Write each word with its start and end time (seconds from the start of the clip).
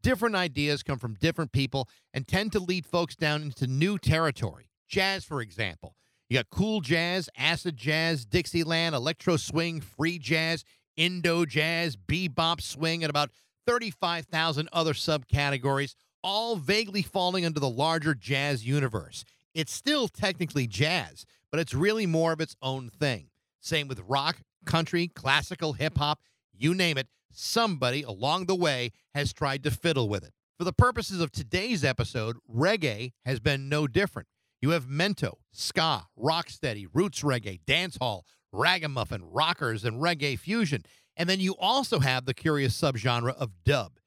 Different 0.00 0.36
ideas 0.36 0.84
come 0.84 1.00
from 1.00 1.14
different 1.14 1.50
people 1.50 1.88
and 2.14 2.28
tend 2.28 2.52
to 2.52 2.60
lead 2.60 2.86
folks 2.86 3.16
down 3.16 3.42
into 3.42 3.66
new 3.66 3.98
territory. 3.98 4.70
Jazz, 4.88 5.24
for 5.24 5.40
example. 5.40 5.96
You 6.30 6.38
got 6.38 6.50
cool 6.50 6.82
jazz, 6.82 7.28
acid 7.36 7.76
jazz, 7.76 8.24
Dixieland, 8.24 8.94
electro 8.94 9.36
swing, 9.38 9.80
free 9.80 10.20
jazz, 10.20 10.62
Indo 10.96 11.46
jazz, 11.46 11.96
bebop 11.96 12.60
swing, 12.60 13.02
and 13.02 13.10
about 13.10 13.30
35,000 13.66 14.68
other 14.72 14.92
subcategories, 14.92 15.94
all 16.22 16.56
vaguely 16.56 17.02
falling 17.02 17.44
under 17.44 17.60
the 17.60 17.68
larger 17.68 18.14
jazz 18.14 18.66
universe. 18.66 19.24
It's 19.54 19.72
still 19.72 20.08
technically 20.08 20.66
jazz, 20.66 21.26
but 21.50 21.60
it's 21.60 21.74
really 21.74 22.06
more 22.06 22.32
of 22.32 22.40
its 22.40 22.56
own 22.62 22.88
thing. 22.90 23.28
Same 23.60 23.88
with 23.88 24.00
rock, 24.06 24.38
country, 24.64 25.08
classical, 25.08 25.74
hip 25.74 25.98
hop, 25.98 26.20
you 26.52 26.74
name 26.74 26.98
it, 26.98 27.08
somebody 27.32 28.02
along 28.02 28.46
the 28.46 28.54
way 28.54 28.90
has 29.14 29.32
tried 29.32 29.62
to 29.64 29.70
fiddle 29.70 30.08
with 30.08 30.24
it. 30.24 30.32
For 30.58 30.64
the 30.64 30.72
purposes 30.72 31.20
of 31.20 31.32
today's 31.32 31.84
episode, 31.84 32.36
reggae 32.48 33.12
has 33.24 33.40
been 33.40 33.68
no 33.68 33.86
different. 33.86 34.28
You 34.60 34.70
have 34.70 34.86
mento, 34.86 35.34
ska, 35.50 36.06
rocksteady, 36.16 36.86
roots 36.92 37.22
reggae, 37.22 37.60
dancehall, 37.66 38.22
ragamuffin, 38.52 39.24
rockers, 39.24 39.84
and 39.84 40.00
reggae 40.00 40.38
fusion. 40.38 40.84
And 41.16 41.28
then 41.28 41.40
you 41.40 41.54
also 41.58 42.00
have 42.00 42.24
the 42.24 42.34
curious 42.34 42.78
subgenre 42.78 43.34
of 43.36 43.50
dub. 43.64 43.98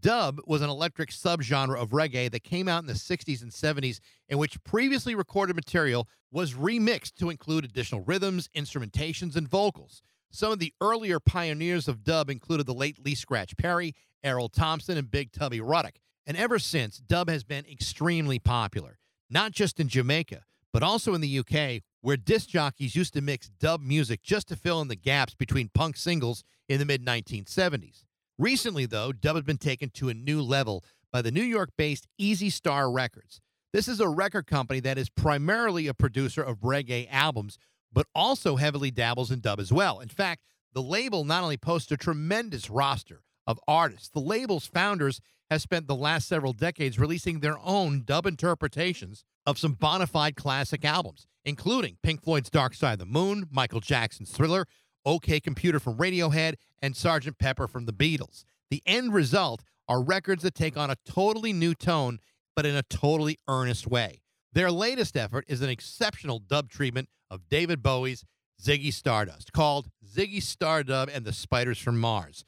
Dub 0.00 0.40
was 0.46 0.60
an 0.60 0.68
electric 0.68 1.10
subgenre 1.10 1.78
of 1.78 1.90
reggae 1.90 2.30
that 2.30 2.42
came 2.42 2.68
out 2.68 2.82
in 2.82 2.86
the 2.86 2.94
60s 2.94 3.42
and 3.42 3.50
70s, 3.50 4.00
in 4.28 4.38
which 4.38 4.62
previously 4.64 5.14
recorded 5.14 5.56
material 5.56 6.08
was 6.30 6.54
remixed 6.54 7.14
to 7.14 7.30
include 7.30 7.64
additional 7.64 8.02
rhythms, 8.02 8.48
instrumentations, 8.56 9.36
and 9.36 9.48
vocals. 9.48 10.02
Some 10.30 10.52
of 10.52 10.58
the 10.58 10.74
earlier 10.80 11.20
pioneers 11.20 11.86
of 11.86 12.02
dub 12.02 12.28
included 12.28 12.66
the 12.66 12.74
late 12.74 12.98
Lee 13.04 13.14
Scratch 13.14 13.56
Perry, 13.56 13.94
Errol 14.22 14.48
Thompson, 14.48 14.98
and 14.98 15.10
Big 15.10 15.32
Tubby 15.32 15.60
Ruddock. 15.60 15.94
And 16.26 16.36
ever 16.36 16.58
since, 16.58 16.98
dub 16.98 17.28
has 17.28 17.44
been 17.44 17.64
extremely 17.70 18.38
popular, 18.38 18.98
not 19.30 19.52
just 19.52 19.78
in 19.78 19.88
Jamaica, 19.88 20.42
but 20.72 20.82
also 20.82 21.14
in 21.14 21.20
the 21.20 21.38
UK, 21.38 21.82
where 22.04 22.18
disc 22.18 22.50
jockeys 22.50 22.94
used 22.94 23.14
to 23.14 23.22
mix 23.22 23.48
dub 23.48 23.80
music 23.80 24.22
just 24.22 24.46
to 24.46 24.54
fill 24.54 24.82
in 24.82 24.88
the 24.88 24.94
gaps 24.94 25.34
between 25.34 25.70
punk 25.72 25.96
singles 25.96 26.44
in 26.68 26.78
the 26.78 26.84
mid 26.84 27.02
1970s. 27.02 28.04
Recently, 28.38 28.84
though, 28.84 29.10
dub 29.10 29.36
has 29.36 29.44
been 29.44 29.56
taken 29.56 29.88
to 29.94 30.10
a 30.10 30.14
new 30.14 30.42
level 30.42 30.84
by 31.10 31.22
the 31.22 31.30
New 31.30 31.42
York 31.42 31.70
based 31.78 32.06
Easy 32.18 32.50
Star 32.50 32.90
Records. 32.90 33.40
This 33.72 33.88
is 33.88 34.00
a 34.00 34.08
record 34.08 34.46
company 34.46 34.80
that 34.80 34.98
is 34.98 35.08
primarily 35.08 35.86
a 35.86 35.94
producer 35.94 36.42
of 36.42 36.60
reggae 36.60 37.08
albums, 37.10 37.56
but 37.90 38.06
also 38.14 38.56
heavily 38.56 38.90
dabbles 38.90 39.30
in 39.30 39.40
dub 39.40 39.58
as 39.58 39.72
well. 39.72 40.00
In 40.00 40.08
fact, 40.10 40.42
the 40.74 40.82
label 40.82 41.24
not 41.24 41.42
only 41.42 41.56
posts 41.56 41.90
a 41.90 41.96
tremendous 41.96 42.68
roster 42.68 43.22
of 43.46 43.60
artists, 43.68 44.08
the 44.08 44.20
label's 44.20 44.66
founders 44.66 45.20
have 45.50 45.62
spent 45.62 45.86
the 45.86 45.94
last 45.94 46.26
several 46.26 46.52
decades 46.52 46.98
releasing 46.98 47.40
their 47.40 47.58
own 47.62 48.02
dub 48.04 48.26
interpretations 48.26 49.24
of 49.46 49.58
some 49.58 49.72
bona 49.72 50.06
fide 50.06 50.36
classic 50.36 50.84
albums, 50.84 51.26
including 51.44 51.98
Pink 52.02 52.22
Floyd's 52.22 52.50
Dark 52.50 52.74
Side 52.74 52.94
of 52.94 52.98
the 53.00 53.06
Moon, 53.06 53.46
Michael 53.50 53.80
Jackson's 53.80 54.30
Thriller, 54.30 54.66
OK 55.04 55.40
Computer 55.40 55.78
from 55.78 55.98
Radiohead, 55.98 56.54
and 56.80 56.94
Sgt. 56.94 57.38
Pepper 57.38 57.68
from 57.68 57.86
the 57.86 57.92
Beatles. 57.92 58.44
The 58.70 58.82
end 58.86 59.12
result 59.12 59.62
are 59.88 60.02
records 60.02 60.42
that 60.42 60.54
take 60.54 60.76
on 60.76 60.90
a 60.90 60.96
totally 61.04 61.52
new 61.52 61.74
tone, 61.74 62.18
but 62.56 62.64
in 62.64 62.74
a 62.74 62.82
totally 62.82 63.38
earnest 63.48 63.86
way. 63.86 64.22
Their 64.52 64.70
latest 64.70 65.16
effort 65.16 65.44
is 65.48 65.60
an 65.60 65.68
exceptional 65.68 66.38
dub 66.38 66.70
treatment 66.70 67.08
of 67.30 67.48
David 67.48 67.82
Bowie's 67.82 68.24
Ziggy 68.62 68.92
Stardust, 68.92 69.52
called 69.52 69.88
Ziggy 70.06 70.40
Stardub 70.40 71.10
and 71.12 71.24
the 71.24 71.32
Spiders 71.32 71.78
from 71.78 71.98
Mars. 71.98 72.44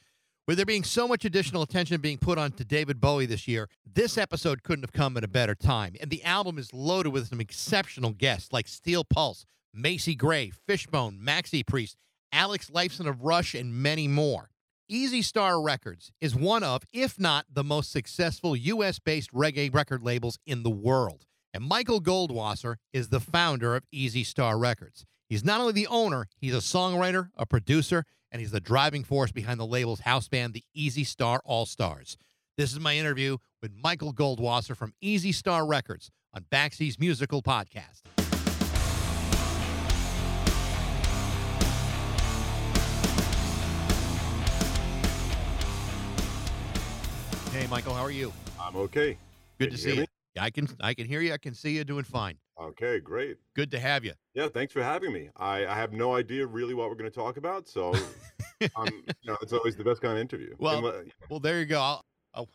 With 0.46 0.58
there 0.58 0.64
being 0.64 0.84
so 0.84 1.08
much 1.08 1.24
additional 1.24 1.62
attention 1.62 2.00
being 2.00 2.18
put 2.18 2.38
on 2.38 2.52
to 2.52 2.64
David 2.64 3.00
Bowie 3.00 3.26
this 3.26 3.48
year, 3.48 3.68
this 3.84 4.16
episode 4.16 4.62
couldn't 4.62 4.84
have 4.84 4.92
come 4.92 5.16
at 5.16 5.24
a 5.24 5.28
better 5.28 5.56
time. 5.56 5.96
And 6.00 6.08
the 6.08 6.22
album 6.22 6.56
is 6.56 6.72
loaded 6.72 7.12
with 7.12 7.26
some 7.26 7.40
exceptional 7.40 8.12
guests 8.12 8.52
like 8.52 8.68
Steel 8.68 9.02
Pulse, 9.02 9.44
Macy 9.74 10.14
Gray, 10.14 10.52
Fishbone, 10.68 11.18
Maxi 11.18 11.66
Priest, 11.66 11.96
Alex 12.30 12.70
Lifeson 12.70 13.08
of 13.08 13.22
Rush, 13.22 13.54
and 13.54 13.74
many 13.74 14.06
more. 14.06 14.50
Easy 14.88 15.20
Star 15.20 15.60
Records 15.60 16.12
is 16.20 16.36
one 16.36 16.62
of, 16.62 16.84
if 16.92 17.18
not 17.18 17.46
the 17.52 17.64
most 17.64 17.90
successful 17.90 18.54
U.S. 18.54 19.00
based 19.00 19.34
reggae 19.34 19.74
record 19.74 20.04
labels 20.04 20.38
in 20.46 20.62
the 20.62 20.70
world. 20.70 21.26
And 21.52 21.64
Michael 21.64 22.00
Goldwasser 22.00 22.76
is 22.92 23.08
the 23.08 23.18
founder 23.18 23.74
of 23.74 23.82
Easy 23.90 24.22
Star 24.22 24.56
Records. 24.56 25.04
He's 25.28 25.44
not 25.44 25.60
only 25.60 25.72
the 25.72 25.88
owner, 25.88 26.28
he's 26.38 26.54
a 26.54 26.58
songwriter, 26.58 27.30
a 27.36 27.46
producer, 27.46 28.04
and 28.36 28.42
he's 28.42 28.50
the 28.50 28.60
driving 28.60 29.02
force 29.02 29.32
behind 29.32 29.58
the 29.58 29.64
label's 29.64 30.00
house 30.00 30.28
band, 30.28 30.52
the 30.52 30.62
Easy 30.74 31.04
Star 31.04 31.40
All 31.46 31.64
Stars. 31.64 32.18
This 32.58 32.70
is 32.70 32.78
my 32.78 32.94
interview 32.94 33.38
with 33.62 33.72
Michael 33.82 34.12
Goldwasser 34.12 34.76
from 34.76 34.92
Easy 35.00 35.32
Star 35.32 35.66
Records 35.66 36.10
on 36.34 36.44
Baxie's 36.50 36.98
Musical 36.98 37.40
Podcast. 37.40 38.02
Hey, 47.52 47.66
Michael, 47.68 47.94
how 47.94 48.02
are 48.02 48.10
you? 48.10 48.34
I'm 48.60 48.76
okay. 48.76 49.16
Good 49.58 49.70
Can 49.70 49.76
to 49.78 49.82
see 49.82 49.94
you. 49.94 50.00
me? 50.02 50.06
I 50.38 50.50
can 50.50 50.68
I 50.82 50.92
can 50.92 51.06
hear 51.06 51.22
you. 51.22 51.32
I 51.32 51.38
can 51.38 51.54
see 51.54 51.74
you 51.74 51.84
doing 51.84 52.04
fine. 52.04 52.36
Okay, 52.58 53.00
great. 53.00 53.36
Good 53.54 53.70
to 53.72 53.78
have 53.78 54.04
you. 54.04 54.12
Yeah, 54.34 54.48
thanks 54.48 54.72
for 54.72 54.82
having 54.82 55.12
me. 55.12 55.28
I, 55.36 55.66
I 55.66 55.74
have 55.74 55.92
no 55.92 56.14
idea 56.14 56.46
really 56.46 56.72
what 56.72 56.88
we're 56.88 56.94
going 56.96 57.10
to 57.10 57.14
talk 57.14 57.36
about, 57.36 57.68
so 57.68 57.92
um, 58.76 58.88
you 59.22 59.30
know, 59.30 59.36
it's 59.42 59.52
always 59.52 59.76
the 59.76 59.84
best 59.84 60.00
kind 60.00 60.14
of 60.14 60.20
interview. 60.20 60.54
Well, 60.58 60.80
Unle- 60.80 61.10
Well, 61.28 61.40
there 61.40 61.60
you 61.60 61.66
go. 61.66 61.80
I'll, 61.80 62.04
I'll, 62.34 62.48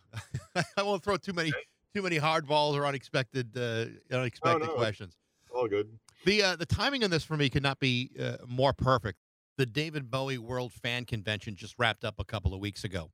I 0.78 0.84
won't 0.84 1.04
throw 1.04 1.18
too 1.18 1.34
many 1.34 1.52
too 1.94 2.02
many 2.02 2.18
hard 2.18 2.48
balls 2.48 2.76
or 2.76 2.86
unexpected 2.86 3.56
uh, 3.58 3.86
unexpected 4.16 4.68
no. 4.68 4.74
questions. 4.74 5.16
all 5.54 5.68
good. 5.68 5.90
The 6.26 6.44
uh, 6.44 6.56
the 6.56 6.66
timing 6.66 7.04
on 7.04 7.10
this 7.10 7.24
for 7.24 7.38
me 7.38 7.50
could 7.50 7.64
not 7.64 7.80
be 7.80 8.12
uh, 8.20 8.38
more 8.48 8.74
perfect. 8.74 9.20
The 9.58 9.66
David 9.66 10.10
Bowie 10.10 10.38
World 10.40 10.72
Fan 10.72 11.06
Convention 11.06 11.56
just 11.56 11.76
wrapped 11.78 12.04
up 12.04 12.16
a 12.18 12.24
couple 12.24 12.54
of 12.54 12.60
weeks 12.60 12.84
ago, 12.84 13.12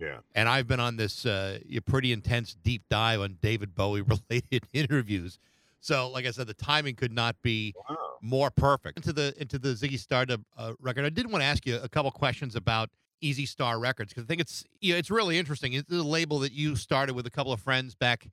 Yeah, 0.00 0.18
and 0.34 0.48
I've 0.48 0.66
been 0.66 0.80
on 0.80 0.96
this 0.96 1.26
uh, 1.26 1.58
pretty 1.86 2.12
intense 2.12 2.54
deep 2.54 2.82
dive 2.90 3.20
on 3.20 3.38
David 3.40 3.74
Bowie 3.74 4.00
related 4.30 4.66
interviews. 4.72 5.38
So, 5.80 6.10
like 6.10 6.26
I 6.26 6.30
said, 6.30 6.46
the 6.46 6.54
timing 6.54 6.94
could 6.94 7.12
not 7.12 7.36
be 7.42 7.74
wow. 7.88 7.96
more 8.20 8.50
perfect. 8.50 8.98
Into 8.98 9.12
the 9.12 9.34
into 9.40 9.58
the 9.58 9.70
Ziggy 9.70 9.98
Stardust 9.98 10.40
uh, 10.56 10.72
record, 10.80 11.04
I 11.04 11.10
did 11.10 11.30
want 11.30 11.42
to 11.42 11.46
ask 11.46 11.66
you 11.66 11.78
a 11.82 11.88
couple 11.88 12.10
questions 12.10 12.56
about 12.56 12.90
Easy 13.20 13.46
Star 13.46 13.78
Records 13.78 14.12
because 14.12 14.24
I 14.24 14.26
think 14.26 14.40
it's 14.40 14.64
you 14.80 14.92
know, 14.92 14.98
it's 14.98 15.10
really 15.10 15.38
interesting. 15.38 15.72
It's 15.72 15.90
a 15.90 16.02
label 16.02 16.40
that 16.40 16.52
you 16.52 16.76
started 16.76 17.14
with 17.14 17.26
a 17.26 17.30
couple 17.30 17.52
of 17.52 17.60
friends 17.60 17.94
back, 17.94 18.28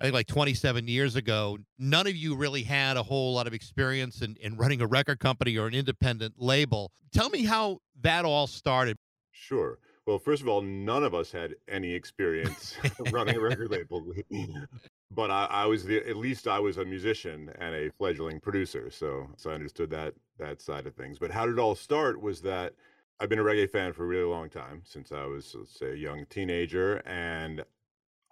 I 0.00 0.04
think 0.04 0.14
like 0.14 0.26
27 0.26 0.88
years 0.88 1.16
ago. 1.16 1.58
None 1.78 2.06
of 2.06 2.14
you 2.14 2.36
really 2.36 2.62
had 2.62 2.96
a 2.96 3.02
whole 3.02 3.34
lot 3.34 3.46
of 3.46 3.54
experience 3.54 4.22
in, 4.22 4.36
in 4.40 4.56
running 4.56 4.80
a 4.80 4.86
record 4.86 5.18
company 5.18 5.56
or 5.56 5.66
an 5.66 5.74
independent 5.74 6.34
label. 6.38 6.92
Tell 7.12 7.30
me 7.30 7.44
how 7.44 7.78
that 8.02 8.24
all 8.24 8.46
started. 8.46 8.96
Sure. 9.32 9.78
Well, 10.06 10.18
first 10.18 10.42
of 10.42 10.48
all, 10.48 10.60
none 10.60 11.04
of 11.04 11.14
us 11.14 11.30
had 11.30 11.54
any 11.68 11.92
experience 11.92 12.76
running 13.12 13.36
a 13.36 13.40
record 13.40 13.70
label, 13.70 14.04
but 15.12 15.30
I, 15.30 15.46
I 15.46 15.66
was 15.66 15.84
the 15.84 15.98
at 16.08 16.16
least 16.16 16.48
I 16.48 16.60
was 16.60 16.78
a 16.78 16.84
musician 16.84 17.50
and 17.58 17.74
a 17.74 17.90
fledgling 17.92 18.40
producer, 18.40 18.90
so 18.90 19.28
so 19.36 19.50
I 19.50 19.54
understood 19.54 19.90
that 19.90 20.14
that 20.38 20.60
side 20.62 20.86
of 20.86 20.94
things. 20.94 21.18
But 21.18 21.30
how 21.32 21.46
did 21.46 21.54
it 21.54 21.60
all 21.60 21.74
start 21.76 22.20
was 22.22 22.42
that 22.42 22.74
I've 23.20 23.28
been 23.28 23.38
a 23.40 23.44
reggae 23.44 23.70
fan 23.70 23.92
for 23.92 24.04
a 24.04 24.08
really 24.08 24.24
long 24.24 24.50
time 24.50 24.82
since 24.84 25.12
I 25.12 25.26
was 25.26 25.54
let's 25.58 25.78
say 25.78 25.92
a 25.92 25.96
young 25.96 26.26
teenager, 26.26 27.02
and 27.06 27.64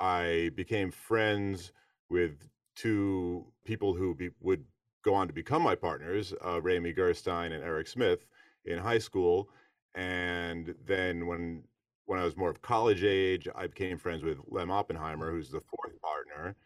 I 0.00 0.50
became 0.54 0.90
friends 0.90 1.72
with 2.10 2.48
two 2.76 3.46
people 3.64 3.94
who 3.94 4.14
be, 4.14 4.30
would 4.40 4.64
go 5.04 5.14
on 5.14 5.28
to 5.28 5.34
become 5.34 5.62
my 5.62 5.74
partners, 5.74 6.34
uh, 6.44 6.60
Rami 6.60 6.92
Gerstein 6.92 7.52
and 7.52 7.64
Eric 7.64 7.88
Smith, 7.88 8.26
in 8.64 8.78
high 8.78 8.98
school. 8.98 9.48
And 9.94 10.74
then 10.86 11.26
when 11.26 11.64
when 12.06 12.20
I 12.20 12.24
was 12.24 12.36
more 12.36 12.50
of 12.50 12.62
college 12.62 13.02
age, 13.04 13.48
I 13.56 13.66
became 13.66 13.98
friends 13.98 14.22
with 14.22 14.38
Lem 14.48 14.70
Oppenheimer, 14.70 15.30
who's 15.32 15.50
the 15.50 15.60
fourth 15.60 16.00
partner, 16.02 16.56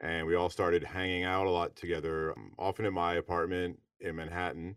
and 0.00 0.26
we 0.26 0.34
all 0.34 0.50
started 0.50 0.82
hanging 0.82 1.24
out 1.24 1.46
a 1.46 1.50
lot 1.50 1.76
together, 1.76 2.32
um, 2.32 2.52
often 2.58 2.84
in 2.84 2.94
my 2.94 3.14
apartment 3.14 3.78
in 4.00 4.16
Manhattan, 4.16 4.76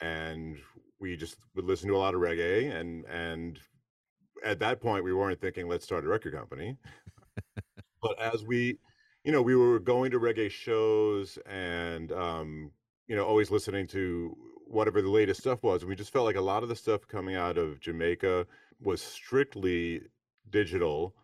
and 0.00 0.56
we 0.98 1.16
just 1.16 1.36
would 1.54 1.64
listen 1.64 1.88
to 1.88 1.96
a 1.96 1.98
lot 1.98 2.14
of 2.14 2.20
reggae. 2.20 2.74
and 2.74 3.04
And 3.06 3.58
at 4.44 4.58
that 4.60 4.80
point, 4.80 5.04
we 5.04 5.12
weren't 5.12 5.40
thinking, 5.40 5.68
let's 5.68 5.84
start 5.84 6.04
a 6.04 6.08
record 6.08 6.34
company. 6.34 6.76
but 8.02 8.20
as 8.20 8.44
we, 8.44 8.78
you 9.24 9.32
know, 9.32 9.42
we 9.42 9.56
were 9.56 9.78
going 9.78 10.10
to 10.10 10.20
reggae 10.20 10.50
shows 10.50 11.38
and 11.46 12.12
um, 12.12 12.70
you 13.06 13.14
know, 13.14 13.24
always 13.24 13.50
listening 13.50 13.86
to 13.88 14.36
whatever 14.66 15.00
the 15.00 15.10
latest 15.10 15.40
stuff 15.40 15.62
was, 15.62 15.82
and 15.82 15.88
we 15.88 15.94
just 15.94 16.12
felt 16.12 16.24
like 16.24 16.36
a 16.36 16.40
lot 16.40 16.62
of 16.62 16.68
the 16.68 16.76
stuff 16.76 17.06
coming 17.06 17.36
out 17.36 17.56
of 17.56 17.80
Jamaica 17.80 18.46
was 18.80 19.00
strictly 19.00 20.00
digital 20.50 21.14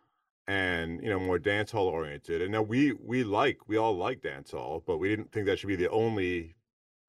and 0.49 1.03
you 1.03 1.09
know 1.09 1.19
more 1.19 1.39
dance 1.39 1.71
hall 1.71 1.87
oriented 1.87 2.43
and 2.43 2.51
now 2.51 2.63
we 2.63 2.93
we 3.05 3.23
like 3.23 3.59
we 3.69 3.77
all 3.77 3.97
like 3.97 4.21
dance 4.23 4.51
hall 4.51 4.83
but 4.87 4.99
we 4.99 5.09
didn't 5.09 5.31
think 5.31 5.47
that 5.47 5.59
should 5.59 5.69
be 5.69 5.77
the 5.77 5.91
only 5.91 6.57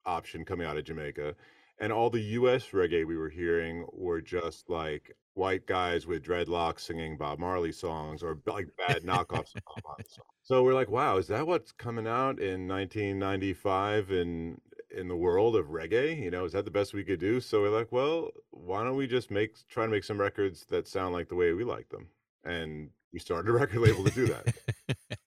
option 0.06 0.44
coming 0.44 0.66
out 0.66 0.76
of 0.76 0.84
jamaica 0.84 1.34
and 1.78 1.92
all 1.92 2.10
the 2.10 2.20
us 2.20 2.68
reggae 2.70 3.06
we 3.06 3.16
were 3.16 3.28
hearing 3.28 3.86
were 3.92 4.20
just 4.20 4.70
like 4.70 5.16
white 5.34 5.66
guys 5.66 6.06
with 6.06 6.22
dreadlocks 6.22 6.80
singing 6.80 7.16
bob 7.16 7.38
marley 7.38 7.72
songs 7.72 8.22
or 8.22 8.38
like 8.46 8.68
bad 8.76 9.02
knockoffs 9.02 9.54
of 9.56 9.64
bob 9.66 9.80
marley 9.84 10.04
songs. 10.08 10.28
So 10.42 10.62
we're 10.62 10.74
like 10.74 10.90
wow 10.90 11.16
is 11.16 11.26
that 11.28 11.46
what's 11.46 11.72
coming 11.72 12.06
out 12.06 12.38
in 12.38 12.68
1995 12.68 14.12
in 14.12 14.60
in 14.96 15.08
the 15.08 15.16
world 15.16 15.56
of 15.56 15.66
reggae? 15.66 16.22
You 16.22 16.30
know 16.30 16.44
is 16.44 16.52
that 16.52 16.64
the 16.64 16.70
best 16.70 16.94
we 16.94 17.02
could 17.02 17.18
do? 17.18 17.40
So 17.40 17.62
we're 17.62 17.76
like 17.76 17.90
well 17.90 18.30
why 18.50 18.84
don't 18.84 18.96
we 18.96 19.08
just 19.08 19.32
make 19.32 19.56
try 19.68 19.84
to 19.84 19.90
make 19.90 20.04
some 20.04 20.20
records 20.20 20.64
that 20.66 20.86
sound 20.86 21.14
like 21.14 21.28
the 21.28 21.34
way 21.34 21.52
we 21.52 21.64
like 21.64 21.88
them? 21.88 22.06
And 22.44 22.90
we 23.14 23.20
started 23.20 23.48
a 23.48 23.52
record 23.52 23.80
label 23.80 24.04
to 24.04 24.10
do 24.10 24.26
that 24.26 24.54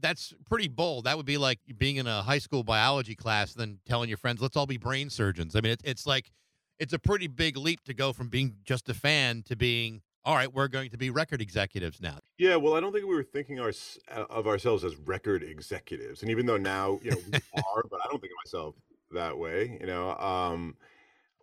That's 0.00 0.34
pretty 0.48 0.68
bold. 0.68 1.06
That 1.06 1.16
would 1.16 1.26
be 1.26 1.38
like 1.38 1.58
being 1.78 1.96
in 1.96 2.06
a 2.06 2.22
high 2.22 2.38
school 2.38 2.62
biology 2.62 3.16
class, 3.16 3.54
then 3.54 3.78
telling 3.86 4.08
your 4.08 4.18
friends, 4.18 4.40
"Let's 4.40 4.56
all 4.56 4.66
be 4.66 4.76
brain 4.76 5.08
surgeons." 5.10 5.56
I 5.56 5.60
mean, 5.60 5.72
it, 5.72 5.80
it's 5.82 6.06
like 6.06 6.30
it's 6.78 6.92
a 6.92 6.98
pretty 7.00 7.26
big 7.26 7.56
leap 7.56 7.82
to 7.84 7.94
go 7.94 8.12
from 8.12 8.28
being 8.28 8.56
just 8.64 8.88
a 8.90 8.94
fan 8.94 9.42
to 9.44 9.56
being 9.56 10.02
all 10.24 10.34
right. 10.36 10.52
We're 10.52 10.68
going 10.68 10.90
to 10.90 10.98
be 10.98 11.10
record 11.10 11.40
executives 11.40 12.00
now. 12.00 12.18
yeah 12.36 12.54
well 12.54 12.74
i 12.74 12.80
don't 12.80 12.92
think 12.92 13.06
we 13.06 13.14
were 13.14 13.24
thinking 13.24 13.58
our, 13.58 13.72
of 14.10 14.46
ourselves 14.46 14.84
as 14.84 14.94
record 14.96 15.42
executives 15.42 16.22
and 16.22 16.30
even 16.30 16.46
though 16.46 16.58
now 16.58 17.00
you 17.02 17.10
know 17.10 17.16
we 17.32 17.38
are 17.56 17.82
but 17.90 17.98
i 18.04 18.08
don't 18.10 18.20
think 18.20 18.32
of 18.32 18.38
myself 18.44 18.74
that 19.10 19.36
way 19.36 19.78
you 19.80 19.86
know 19.86 20.14
um 20.18 20.76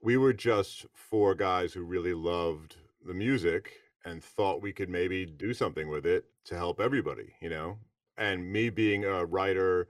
we 0.01 0.17
were 0.17 0.33
just 0.33 0.85
four 0.93 1.33
guys 1.35 1.73
who 1.73 1.81
really 1.81 2.13
loved 2.13 2.75
the 3.05 3.13
music 3.13 3.71
and 4.05 4.23
thought 4.23 4.61
we 4.61 4.71
could 4.71 4.89
maybe 4.89 5.25
do 5.25 5.53
something 5.53 5.89
with 5.89 6.05
it 6.05 6.25
to 6.45 6.55
help 6.55 6.79
everybody, 6.79 7.33
you 7.41 7.49
know? 7.49 7.77
And 8.17 8.51
me 8.51 8.69
being 8.69 9.03
a 9.03 9.25
writer 9.25 9.87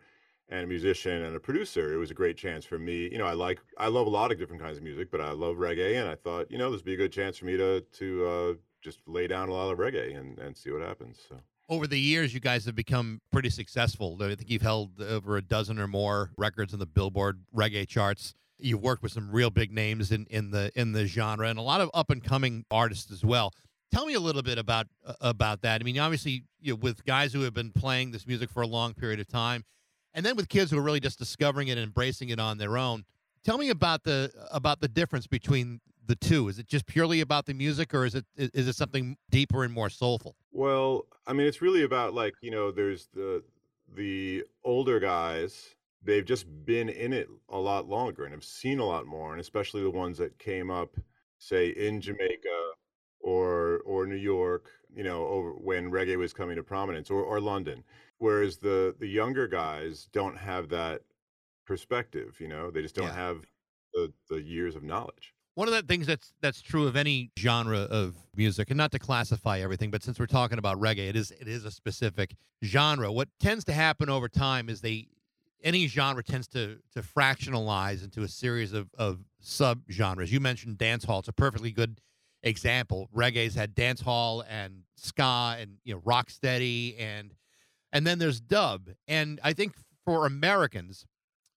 and 0.49 0.63
a 0.63 0.67
musician 0.67 1.23
and 1.23 1.35
a 1.35 1.39
producer, 1.39 1.93
it 1.93 1.97
was 1.97 2.11
a 2.11 2.15
great 2.15 2.37
chance 2.37 2.65
for 2.65 2.79
me. 2.79 3.09
You 3.11 3.17
know, 3.17 3.25
I 3.25 3.33
like 3.33 3.59
I 3.77 3.87
love 3.87 4.07
a 4.07 4.09
lot 4.09 4.31
of 4.31 4.39
different 4.39 4.61
kinds 4.61 4.77
of 4.77 4.83
music, 4.83 5.11
but 5.11 5.21
I 5.21 5.31
love 5.31 5.57
reggae 5.57 5.99
and 5.99 6.09
I 6.09 6.15
thought, 6.15 6.49
you 6.49 6.57
know, 6.57 6.71
this 6.71 6.79
would 6.79 6.85
be 6.85 6.93
a 6.93 6.97
good 6.97 7.11
chance 7.11 7.37
for 7.37 7.45
me 7.45 7.57
to 7.57 7.81
to 7.81 8.25
uh 8.25 8.53
just 8.81 8.99
lay 9.07 9.27
down 9.27 9.49
a 9.49 9.53
lot 9.53 9.71
of 9.71 9.79
reggae 9.79 10.17
and, 10.17 10.37
and 10.39 10.55
see 10.55 10.71
what 10.71 10.81
happens. 10.81 11.19
So 11.27 11.37
Over 11.69 11.87
the 11.87 11.99
years, 11.99 12.33
you 12.35 12.39
guys 12.39 12.65
have 12.65 12.75
become 12.75 13.19
pretty 13.31 13.49
successful. 13.49 14.15
I 14.21 14.35
think 14.35 14.49
you've 14.49 14.61
held 14.61 15.01
over 15.01 15.37
a 15.37 15.41
dozen 15.41 15.79
or 15.79 15.87
more 15.87 16.31
records 16.37 16.71
in 16.71 16.79
the 16.79 16.85
Billboard 16.85 17.41
reggae 17.55 17.87
charts. 17.87 18.35
You've 18.59 18.81
worked 18.83 19.01
with 19.01 19.11
some 19.11 19.31
real 19.31 19.49
big 19.49 19.71
names 19.71 20.11
in, 20.11 20.27
in 20.29 20.51
the 20.51 20.71
in 20.75 20.93
the 20.93 21.07
genre 21.07 21.49
and 21.49 21.59
a 21.59 21.63
lot 21.63 21.81
of 21.81 21.89
up 21.93 22.11
and 22.11 22.23
coming 22.23 22.65
artists 22.71 23.11
as 23.11 23.25
well. 23.25 23.51
Tell 23.95 24.05
me 24.05 24.13
a 24.13 24.19
little 24.19 24.41
bit 24.41 24.57
about 24.57 24.87
uh, 25.05 25.13
about 25.21 25.61
that. 25.61 25.79
I 25.79 25.85
mean, 25.85 25.97
obviously, 25.97 26.43
you 26.59 26.73
know, 26.73 26.79
with 26.81 27.05
guys 27.05 27.31
who 27.31 27.43
have 27.43 27.53
been 27.53 27.71
playing 27.71 28.11
this 28.11 28.27
music 28.27 28.49
for 28.49 28.61
a 28.61 28.67
long 28.67 28.93
period 28.93 29.21
of 29.21 29.27
time, 29.29 29.63
and 30.13 30.25
then 30.25 30.35
with 30.35 30.49
kids 30.49 30.69
who 30.69 30.77
are 30.77 30.81
really 30.81 30.99
just 30.99 31.17
discovering 31.17 31.69
it 31.69 31.77
and 31.77 31.83
embracing 31.83 32.27
it 32.27 32.37
on 32.37 32.57
their 32.57 32.77
own. 32.77 33.05
Tell 33.45 33.57
me 33.57 33.69
about 33.69 34.03
the 34.03 34.33
about 34.51 34.81
the 34.81 34.89
difference 34.89 35.27
between 35.27 35.79
the 36.05 36.17
two. 36.17 36.49
Is 36.49 36.59
it 36.59 36.67
just 36.67 36.87
purely 36.87 37.21
about 37.21 37.45
the 37.45 37.53
music, 37.53 37.93
or 37.93 38.03
is 38.03 38.15
it 38.15 38.25
is 38.35 38.67
it 38.67 38.75
something 38.75 39.15
deeper 39.29 39.63
and 39.63 39.73
more 39.73 39.89
soulful? 39.89 40.35
Well, 40.51 41.05
I 41.25 41.31
mean, 41.31 41.47
it's 41.47 41.61
really 41.61 41.83
about 41.83 42.13
like, 42.13 42.33
you 42.41 42.51
know, 42.51 42.71
there's 42.71 43.07
the 43.13 43.45
the 43.95 44.43
older 44.65 44.99
guys, 44.99 45.73
they've 46.03 46.25
just 46.25 46.47
been 46.65 46.89
in 46.89 47.13
it 47.13 47.29
a 47.47 47.57
lot 47.57 47.87
longer 47.87 48.25
and 48.25 48.33
have 48.33 48.43
seen 48.43 48.79
a 48.79 48.85
lot 48.85 49.05
more, 49.05 49.31
and 49.31 49.39
especially 49.39 49.83
the 49.83 49.89
ones 49.89 50.17
that 50.17 50.37
came 50.37 50.69
up, 50.69 50.97
say, 51.39 51.69
in 51.69 52.01
Jamaica 52.01 52.74
or 53.25 53.79
or 53.85 54.07
New 54.07 54.15
York, 54.17 54.71
you 54.95 55.03
know, 55.03 55.27
over 55.27 55.53
when 55.53 55.91
reggae 55.91 56.17
was 56.17 56.33
coming 56.33 56.55
to 56.57 56.63
prominence, 56.63 57.09
or 57.11 57.23
or 57.23 57.41
London. 57.41 57.83
Whereas 58.19 58.59
the 58.59 58.95
the 58.99 59.07
younger 59.09 59.47
guys 59.47 60.07
don't 60.13 60.37
have 60.37 60.69
that 60.69 61.03
perspective, 61.65 62.39
you 62.41 62.47
know, 62.49 62.71
they 62.71 62.81
just 62.83 62.95
don't 62.95 63.11
Yeah. 63.11 63.13
have 63.13 63.45
the 63.93 64.13
the 64.29 64.41
years 64.41 64.75
of 64.75 64.83
knowledge. 64.83 65.35
One 65.55 65.69
of 65.69 65.73
the 65.73 65.83
things 65.83 66.05
that's 66.05 66.33
that's 66.41 66.61
true 66.61 66.85
of 66.85 66.97
any 66.97 67.31
genre 67.39 67.79
of 67.79 68.17
music, 68.35 68.69
and 68.71 68.77
not 68.77 68.91
to 68.91 68.99
classify 68.99 69.59
everything, 69.59 69.89
but 69.89 70.03
since 70.03 70.19
we're 70.19 70.25
talking 70.25 70.57
about 70.57 70.77
reggae, 70.79 71.07
it 71.07 71.15
is 71.15 71.31
it 71.31 71.47
is 71.47 71.63
a 71.63 71.71
specific 71.71 72.35
genre. 72.63 73.09
What 73.09 73.29
tends 73.39 73.63
to 73.65 73.73
happen 73.73 74.09
over 74.09 74.27
time 74.27 74.67
is 74.67 74.81
they 74.81 75.07
any 75.63 75.87
genre 75.87 76.23
tends 76.23 76.49
to 76.49 76.81
to 76.91 77.01
fractionalize 77.01 78.03
into 78.03 78.21
a 78.21 78.27
series 78.27 78.73
of 78.73 78.89
of 78.97 79.23
sub 79.39 79.83
genres. 79.89 80.29
You 80.33 80.41
mentioned 80.41 80.77
dance 80.77 81.05
hall; 81.05 81.19
it's 81.19 81.29
a 81.29 81.33
perfectly 81.33 81.71
good 81.71 82.01
example. 82.45 83.09
Reggae's 83.13 83.55
had 83.55 83.75
dance 83.75 83.99
hall 83.99 84.43
and 84.49 84.83
ska 84.95 85.57
and 85.59 85.77
you 85.83 85.93
know 85.93 86.01
rock 86.05 86.29
steady 86.29 86.95
and 86.97 87.33
and 87.91 88.05
then 88.07 88.19
there's 88.19 88.39
dub. 88.39 88.89
And 89.07 89.39
I 89.43 89.53
think 89.53 89.73
for 90.05 90.25
Americans, 90.25 91.05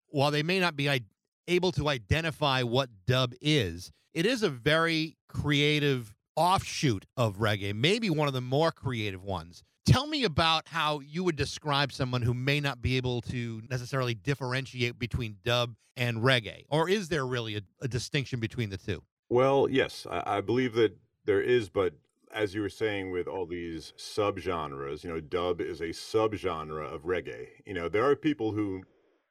while 0.08 0.30
they 0.30 0.42
may 0.42 0.58
not 0.58 0.74
be 0.76 0.88
i- 0.90 1.00
able 1.46 1.72
to 1.72 1.88
identify 1.88 2.62
what 2.62 2.90
dub 3.06 3.34
is, 3.40 3.92
it 4.14 4.26
is 4.26 4.42
a 4.42 4.48
very 4.50 5.16
creative 5.28 6.14
offshoot 6.36 7.04
of 7.16 7.36
reggae, 7.38 7.74
maybe 7.74 8.08
one 8.10 8.28
of 8.28 8.34
the 8.34 8.40
more 8.40 8.70
creative 8.72 9.22
ones. 9.22 9.62
Tell 9.84 10.06
me 10.06 10.24
about 10.24 10.68
how 10.68 11.00
you 11.00 11.24
would 11.24 11.36
describe 11.36 11.92
someone 11.92 12.22
who 12.22 12.34
may 12.34 12.60
not 12.60 12.80
be 12.82 12.96
able 12.96 13.20
to 13.22 13.62
necessarily 13.70 14.14
differentiate 14.14 14.98
between 14.98 15.38
dub 15.44 15.74
and 15.96 16.18
reggae, 16.18 16.64
or 16.68 16.88
is 16.88 17.08
there 17.08 17.26
really 17.26 17.56
a, 17.56 17.62
a 17.80 17.88
distinction 17.88 18.38
between 18.38 18.70
the 18.70 18.76
two? 18.76 19.02
Well, 19.28 19.68
yes, 19.70 20.06
I, 20.10 20.38
I 20.38 20.40
believe 20.40 20.74
that 20.74 20.96
there 21.24 21.42
is, 21.42 21.68
but 21.68 21.94
as 22.32 22.54
you 22.54 22.60
were 22.60 22.68
saying 22.68 23.10
with 23.10 23.26
all 23.26 23.46
these 23.46 23.92
subgenres, 23.96 25.04
you 25.04 25.10
know, 25.10 25.20
dub 25.20 25.60
is 25.60 25.80
a 25.80 25.88
subgenre 25.88 26.92
of 26.92 27.02
reggae. 27.02 27.48
You 27.66 27.74
know, 27.74 27.88
there 27.88 28.04
are 28.04 28.16
people 28.16 28.52
who 28.52 28.82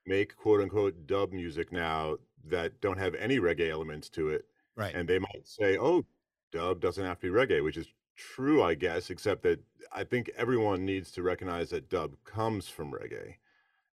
make 0.06 0.36
quote 0.36 0.62
unquote 0.62 1.08
dub 1.08 1.32
music 1.32 1.72
now 1.72 2.18
that 2.46 2.80
don't 2.82 2.98
have 2.98 3.16
any 3.16 3.40
reggae 3.40 3.70
elements 3.70 4.10
to 4.10 4.30
it. 4.30 4.46
Right. 4.76 4.94
And 4.94 5.08
they 5.08 5.20
might 5.20 5.46
say, 5.46 5.78
oh, 5.78 6.06
dub 6.52 6.80
doesn't 6.80 7.04
have 7.04 7.20
to 7.20 7.32
be 7.32 7.38
reggae, 7.38 7.64
which 7.64 7.78
is 7.78 7.88
true, 8.16 8.64
I 8.64 8.76
guess, 8.76 9.10
except 9.10 9.44
that 9.44 9.60
I 9.92 10.04
think 10.04 10.30
everyone 10.38 10.86
needs 10.86 11.12
to 11.12 11.24
recognize 11.24 11.70
that 11.72 11.90
dub 11.90 12.16
comes 12.24 12.68
from 12.68 12.92
reggae. 12.92 13.36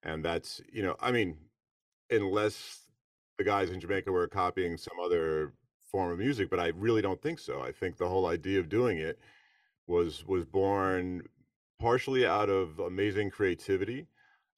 And 0.02 0.24
that's, 0.24 0.60
you 0.70 0.82
know, 0.82 0.96
I 1.00 1.12
mean, 1.12 1.36
unless 2.10 2.80
the 3.38 3.44
guys 3.44 3.70
in 3.70 3.80
Jamaica 3.80 4.12
were 4.12 4.28
copying 4.28 4.76
some 4.76 4.98
other 5.02 5.54
form 5.94 6.10
of 6.10 6.18
music, 6.18 6.50
but 6.50 6.58
I 6.58 6.72
really 6.74 7.02
don't 7.02 7.22
think 7.22 7.38
so. 7.38 7.62
I 7.62 7.70
think 7.70 7.98
the 7.98 8.08
whole 8.08 8.26
idea 8.26 8.58
of 8.58 8.68
doing 8.68 8.98
it 8.98 9.16
was 9.86 10.26
was 10.26 10.44
born 10.44 11.22
partially 11.78 12.26
out 12.26 12.50
of 12.50 12.80
amazing 12.80 13.30
creativity. 13.30 14.08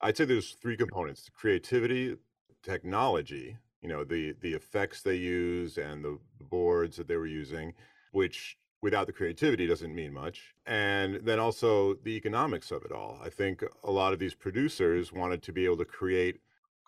I'd 0.00 0.16
say 0.16 0.24
there's 0.24 0.52
three 0.62 0.78
components: 0.78 1.28
creativity, 1.34 2.16
technology, 2.62 3.58
you 3.82 3.88
know, 3.90 4.02
the 4.02 4.34
the 4.40 4.54
effects 4.54 5.02
they 5.02 5.16
use 5.16 5.76
and 5.76 6.02
the, 6.02 6.18
the 6.38 6.44
boards 6.44 6.96
that 6.96 7.06
they 7.06 7.16
were 7.16 7.26
using, 7.42 7.74
which 8.12 8.56
without 8.80 9.06
the 9.06 9.12
creativity 9.12 9.66
doesn't 9.66 9.94
mean 9.94 10.14
much. 10.14 10.54
And 10.64 11.16
then 11.16 11.38
also 11.38 11.96
the 12.06 12.16
economics 12.16 12.70
of 12.70 12.82
it 12.86 12.92
all. 12.92 13.18
I 13.22 13.28
think 13.28 13.62
a 13.84 13.90
lot 13.90 14.14
of 14.14 14.18
these 14.18 14.34
producers 14.34 15.12
wanted 15.12 15.42
to 15.42 15.52
be 15.52 15.66
able 15.66 15.80
to 15.84 15.84
create 15.84 16.40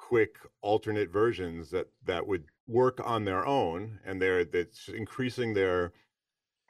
quick 0.08 0.38
alternate 0.62 1.10
versions 1.10 1.70
that 1.70 1.86
that 2.06 2.26
would 2.26 2.44
work 2.66 2.98
on 3.04 3.26
their 3.26 3.44
own 3.44 3.98
and 4.06 4.22
they're 4.22 4.42
that's 4.42 4.88
increasing 4.88 5.52
their 5.52 5.92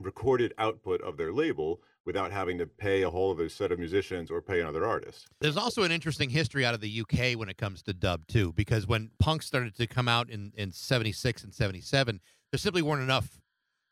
recorded 0.01 0.53
output 0.59 1.01
of 1.03 1.17
their 1.17 1.33
label 1.33 1.81
without 2.05 2.33
having 2.33 2.59
to 2.59 2.67
pay 2.67 3.03
a 3.03 3.11
whole 3.11 3.31
other 3.31 3.49
set 3.49 3.71
of 3.71 3.79
musicians 3.79 4.29
or 4.29 4.43
pay 4.43 4.61
another 4.61 4.85
artist. 4.85 5.29
There's 5.41 5.57
also 5.57 5.85
an 5.85 5.93
interesting 5.93 6.31
history 6.31 6.67
out 6.67 6.75
of 6.75 6.81
the 6.81 7.01
UK 7.01 7.39
when 7.39 7.49
it 7.49 7.57
comes 7.57 7.81
to 7.83 7.95
dub 7.95 8.27
too, 8.27 8.53
because 8.55 8.89
when 8.89 9.11
punk 9.21 9.43
started 9.43 9.77
to 9.77 9.87
come 9.87 10.09
out 10.09 10.29
in 10.31 10.53
in 10.57 10.73
'76 10.73 11.45
and 11.45 11.55
'77, 11.55 12.21
there 12.51 12.59
simply 12.59 12.83
weren't 12.83 13.03
enough 13.03 13.41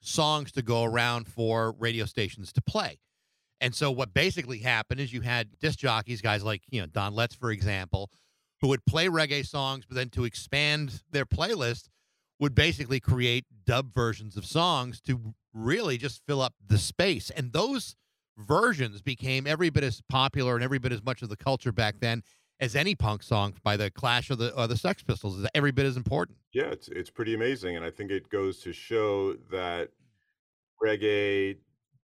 songs 0.00 0.50
to 0.52 0.62
go 0.62 0.82
around 0.82 1.28
for 1.28 1.72
radio 1.78 2.04
stations 2.04 2.52
to 2.54 2.62
play. 2.62 2.98
And 3.60 3.72
so 3.74 3.92
what 3.92 4.12
basically 4.12 4.58
happened 4.58 5.00
is 5.00 5.12
you 5.12 5.20
had 5.20 5.56
disc 5.60 5.78
jockeys, 5.78 6.20
guys 6.20 6.42
like 6.42 6.62
you 6.68 6.80
know 6.80 6.88
Don 6.88 7.14
Letts, 7.14 7.36
for 7.36 7.52
example, 7.52 8.10
who 8.60 8.68
would 8.68 8.84
play 8.86 9.06
reggae 9.06 9.46
songs, 9.46 9.84
but 9.86 9.96
then 9.96 10.10
to 10.10 10.24
expand 10.24 11.02
their 11.10 11.26
playlist 11.26 11.88
would 12.38 12.54
basically 12.54 13.00
create 13.00 13.44
dub 13.64 13.94
versions 13.94 14.36
of 14.36 14.44
songs 14.44 15.00
to 15.00 15.34
really 15.54 15.96
just 15.96 16.22
fill 16.26 16.40
up 16.40 16.54
the 16.66 16.78
space. 16.78 17.30
And 17.30 17.52
those 17.52 17.96
versions 18.36 19.00
became 19.00 19.46
every 19.46 19.70
bit 19.70 19.84
as 19.84 20.02
popular 20.08 20.54
and 20.54 20.62
every 20.62 20.78
bit 20.78 20.92
as 20.92 21.02
much 21.02 21.22
of 21.22 21.28
the 21.28 21.36
culture 21.36 21.72
back 21.72 21.96
then 22.00 22.22
as 22.60 22.74
any 22.74 22.94
punk 22.94 23.22
song 23.22 23.54
by 23.62 23.76
the 23.76 23.90
Clash 23.90 24.30
or 24.30 24.36
the 24.36 24.54
or 24.54 24.66
the 24.66 24.76
Sex 24.76 25.02
Pistols 25.02 25.38
is 25.38 25.46
every 25.54 25.72
bit 25.72 25.86
as 25.86 25.96
important. 25.96 26.38
Yeah, 26.52 26.70
it's 26.70 26.88
it's 26.88 27.10
pretty 27.10 27.34
amazing, 27.34 27.76
and 27.76 27.84
I 27.84 27.90
think 27.90 28.10
it 28.10 28.28
goes 28.28 28.60
to 28.60 28.72
show 28.72 29.34
that 29.50 29.90
reggae, 30.82 31.56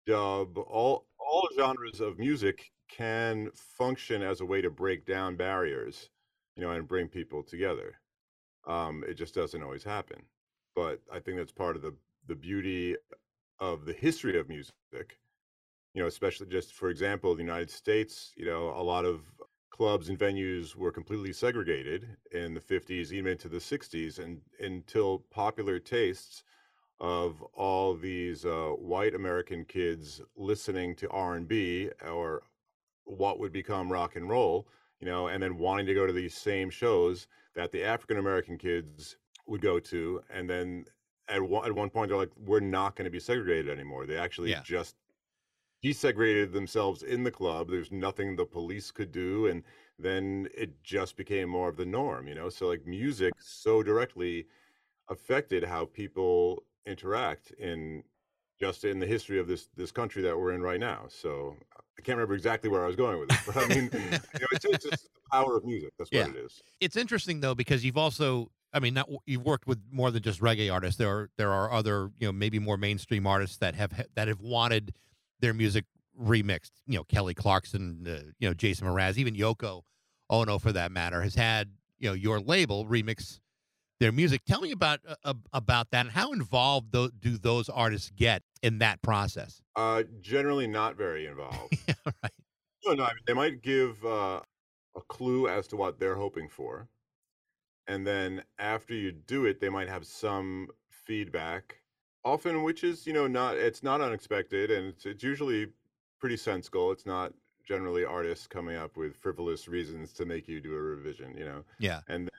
dub, 0.05 0.57
all 0.57 1.05
all 1.19 1.47
genres 1.55 1.99
of 1.99 2.17
music 2.17 2.71
can 2.89 3.49
function 3.53 4.21
as 4.21 4.39
a 4.39 4.45
way 4.45 4.61
to 4.61 4.69
break 4.69 5.05
down 5.05 5.35
barriers, 5.35 6.09
you 6.57 6.63
know, 6.63 6.71
and 6.71 6.87
bring 6.89 7.09
people 7.09 7.43
together. 7.43 8.01
Um, 8.67 9.03
it 9.07 9.15
just 9.15 9.35
doesn't 9.35 9.63
always 9.63 9.83
happen, 9.85 10.23
but 10.75 11.01
I 11.13 11.19
think 11.19 11.37
that's 11.37 11.53
part 11.53 11.77
of 11.77 11.83
the 11.83 11.95
the 12.27 12.35
beauty 12.35 12.97
of 13.59 13.85
the 13.85 13.93
history 13.93 14.39
of 14.39 14.49
music. 14.49 15.19
You 15.93 16.01
know, 16.01 16.07
especially 16.07 16.47
just 16.47 16.73
for 16.73 16.89
example, 16.89 17.35
the 17.35 17.43
United 17.43 17.71
States. 17.71 18.33
You 18.37 18.45
know, 18.45 18.69
a 18.69 18.83
lot 18.83 19.05
of 19.05 19.21
clubs 19.71 20.09
and 20.09 20.19
venues 20.19 20.75
were 20.75 20.91
completely 20.91 21.33
segregated 21.33 22.17
in 22.31 22.53
the 22.53 22.61
50s, 22.61 23.11
even 23.11 23.33
into 23.33 23.49
the 23.49 23.61
60s, 23.61 24.19
and 24.19 24.41
until 24.59 25.19
popular 25.31 25.79
tastes 25.79 26.43
of 26.99 27.41
all 27.53 27.95
these 27.95 28.45
uh, 28.45 28.69
white 28.77 29.15
American 29.15 29.65
kids 29.65 30.21
listening 30.35 30.95
to 30.95 31.09
R&B 31.09 31.91
or 32.05 32.43
what 33.05 33.39
would 33.39 33.53
become 33.53 33.91
rock 33.91 34.15
and 34.15 34.29
roll, 34.29 34.67
you 34.99 35.05
know, 35.05 35.27
and 35.27 35.41
then 35.41 35.57
wanting 35.57 35.85
to 35.87 35.93
go 35.93 36.05
to 36.07 36.13
these 36.13 36.35
same 36.35 36.69
shows 36.69 37.27
that 37.55 37.71
the 37.71 37.83
African 37.83 38.17
American 38.17 38.57
kids 38.57 39.17
would 39.47 39.61
go 39.61 39.79
to, 39.79 40.21
and 40.29 40.49
then 40.49 40.85
at 41.29 41.41
one, 41.41 41.65
at 41.65 41.73
one 41.73 41.89
point 41.89 42.09
they're 42.09 42.17
like, 42.17 42.35
we're 42.37 42.59
not 42.59 42.95
going 42.95 43.05
to 43.05 43.11
be 43.11 43.19
segregated 43.19 43.69
anymore. 43.69 44.05
They 44.05 44.17
actually 44.17 44.51
Yeah. 44.51 44.61
just 44.63 44.95
desegregated 45.83 46.53
themselves 46.53 47.03
in 47.03 47.23
the 47.23 47.31
club. 47.31 47.69
There's 47.69 47.91
nothing 47.91 48.35
the 48.35 48.45
police 48.45 48.91
could 48.91 49.11
do, 49.11 49.47
and 49.47 49.63
then 49.99 50.49
it 50.55 50.81
just 50.83 51.15
became 51.17 51.49
more 51.49 51.69
of 51.69 51.77
the 51.77 51.85
norm, 51.85 52.27
you 52.27 52.35
know. 52.35 52.49
So 52.49 52.67
like 52.67 52.85
music 52.85 53.33
so 53.39 53.83
directly 53.83 54.47
affected 55.09 55.63
how 55.65 55.85
people 55.85 56.65
interact 56.85 57.51
in 57.51 58.03
just 58.59 58.85
in 58.85 58.99
the 58.99 59.05
history 59.05 59.39
of 59.39 59.47
this 59.47 59.69
this 59.75 59.91
country 59.91 60.21
that 60.23 60.37
we're 60.37 60.53
in 60.53 60.61
right 60.61 60.79
now. 60.79 61.05
So 61.09 61.55
I 61.97 62.01
can't 62.01 62.17
remember 62.17 62.35
exactly 62.35 62.69
where 62.69 62.83
I 62.83 62.87
was 62.87 62.95
going 62.95 63.19
with 63.19 63.31
it, 63.31 63.39
but 63.45 63.57
I 63.57 63.67
mean, 63.67 63.89
you 63.93 63.99
know, 64.11 64.47
it's, 64.51 64.65
it's 64.65 64.85
just 64.85 65.03
the 65.03 65.21
power 65.31 65.57
of 65.57 65.65
music. 65.65 65.93
That's 65.97 66.11
what 66.11 66.29
it 66.29 66.35
is. 66.35 66.61
It's 66.79 66.95
interesting 66.95 67.39
though 67.39 67.55
because 67.55 67.83
you've 67.83 67.97
also 67.97 68.51
I 68.73 68.79
mean 68.79 68.93
not 68.93 69.09
you've 69.25 69.43
worked 69.43 69.67
with 69.67 69.79
more 69.91 70.11
than 70.11 70.23
just 70.23 70.41
reggae 70.41 70.71
artists. 70.71 70.97
There 70.97 71.09
are 71.09 71.29
there 71.37 71.51
are 71.51 71.71
other, 71.71 72.11
you 72.19 72.27
know, 72.27 72.31
maybe 72.31 72.59
more 72.59 72.77
mainstream 72.77 73.27
artists 73.27 73.57
that 73.57 73.75
have 73.75 74.05
that 74.15 74.27
have 74.27 74.41
wanted 74.41 74.93
their 75.39 75.53
music 75.53 75.85
remixed. 76.19 76.71
You 76.87 76.97
know, 76.97 77.03
Kelly 77.03 77.33
Clarkson, 77.33 78.05
uh, 78.07 78.31
you 78.39 78.47
know, 78.47 78.53
Jason 78.53 78.87
Mraz, 78.87 79.17
even 79.17 79.35
Yoko 79.35 79.81
Ono 80.29 80.59
for 80.59 80.71
that 80.71 80.91
matter 80.91 81.21
has 81.21 81.35
had, 81.35 81.71
you 81.99 82.09
know, 82.09 82.13
your 82.13 82.39
label 82.39 82.85
remix 82.85 83.39
their 83.99 84.11
music. 84.11 84.41
Tell 84.45 84.61
me 84.61 84.71
about 84.71 84.99
uh, 85.23 85.33
about 85.53 85.91
that 85.91 86.01
and 86.05 86.11
how 86.11 86.31
involved 86.33 86.91
tho- 86.91 87.09
do 87.09 87.37
those 87.37 87.69
artists 87.69 88.11
get 88.15 88.43
in 88.61 88.79
that 88.79 89.01
process? 89.01 89.61
Uh, 89.75 90.03
generally 90.21 90.67
not 90.67 90.95
very 90.95 91.25
involved. 91.25 91.77
yeah, 91.87 91.93
right. 92.05 92.31
No, 92.85 92.93
no. 92.93 93.03
I 93.03 93.09
mean, 93.09 93.23
they 93.25 93.33
might 93.33 93.61
give 93.61 94.03
uh, 94.05 94.41
a 94.95 95.01
clue 95.07 95.47
as 95.47 95.67
to 95.67 95.75
what 95.75 95.99
they're 95.99 96.15
hoping 96.15 96.47
for, 96.49 96.87
and 97.87 98.05
then 98.05 98.43
after 98.59 98.93
you 98.93 99.11
do 99.11 99.45
it, 99.45 99.59
they 99.59 99.69
might 99.69 99.89
have 99.89 100.05
some 100.05 100.69
feedback. 100.89 101.77
Often, 102.25 102.63
which 102.63 102.83
is 102.83 103.07
you 103.07 103.13
know 103.13 103.27
not 103.27 103.55
it's 103.57 103.83
not 103.83 104.01
unexpected, 104.01 104.69
and 104.71 104.87
it's 104.87 105.05
it's 105.05 105.23
usually 105.23 105.67
pretty 106.19 106.37
sensible. 106.37 106.91
It's 106.91 107.05
not 107.05 107.33
generally 107.65 108.05
artists 108.05 108.47
coming 108.47 108.75
up 108.77 108.95
with 108.97 109.15
frivolous 109.15 109.67
reasons 109.67 110.13
to 110.13 110.25
make 110.25 110.47
you 110.47 110.59
do 110.61 110.73
a 110.73 110.81
revision. 110.81 111.35
You 111.37 111.45
know, 111.45 111.63
Yeah. 111.79 112.01
and 112.07 112.29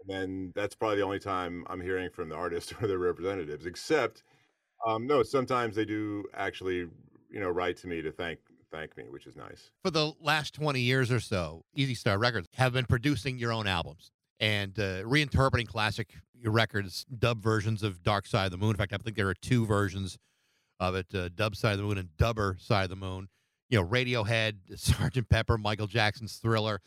and 0.00 0.08
then 0.08 0.52
that's 0.54 0.74
probably 0.74 0.96
the 0.96 1.04
only 1.04 1.18
time 1.18 1.64
I'm 1.68 1.80
hearing 1.80 2.10
from 2.10 2.28
the 2.28 2.34
artist 2.34 2.74
or 2.80 2.86
their 2.86 2.98
representatives. 2.98 3.66
Except, 3.66 4.22
um, 4.86 5.06
no, 5.06 5.22
sometimes 5.22 5.76
they 5.76 5.84
do 5.84 6.24
actually, 6.34 6.86
you 7.30 7.40
know, 7.40 7.50
write 7.50 7.76
to 7.78 7.86
me 7.86 8.02
to 8.02 8.10
thank 8.10 8.38
thank 8.72 8.96
me, 8.96 9.04
which 9.10 9.26
is 9.26 9.36
nice. 9.36 9.72
for 9.82 9.90
the 9.90 10.12
last 10.20 10.54
20 10.54 10.80
years 10.80 11.10
or 11.10 11.18
so, 11.18 11.64
Easy 11.74 11.94
Star 11.94 12.18
Records 12.18 12.48
have 12.54 12.72
been 12.72 12.86
producing 12.86 13.36
your 13.36 13.52
own 13.52 13.66
albums 13.66 14.12
and 14.38 14.78
uh, 14.78 15.02
reinterpreting 15.02 15.66
classic 15.66 16.14
records, 16.44 17.04
dub 17.18 17.42
versions 17.42 17.82
of 17.82 18.02
Dark 18.02 18.26
Side 18.26 18.46
of 18.46 18.52
the 18.52 18.58
Moon. 18.58 18.70
In 18.70 18.76
fact, 18.76 18.92
I 18.92 18.96
think 18.96 19.16
there 19.16 19.28
are 19.28 19.34
two 19.34 19.66
versions 19.66 20.18
of 20.78 20.94
it 20.94 21.14
uh, 21.14 21.28
Dub 21.34 21.54
Side 21.54 21.72
of 21.72 21.78
the 21.78 21.84
Moon 21.84 21.98
and 21.98 22.08
Dubber 22.16 22.58
Side 22.60 22.84
of 22.84 22.90
the 22.90 22.96
Moon. 22.96 23.28
You 23.68 23.80
know, 23.80 23.86
Radiohead, 23.86 24.54
Sgt. 24.72 25.28
Pepper, 25.28 25.58
Michael 25.58 25.86
Jackson's 25.86 26.36
Thriller. 26.36 26.80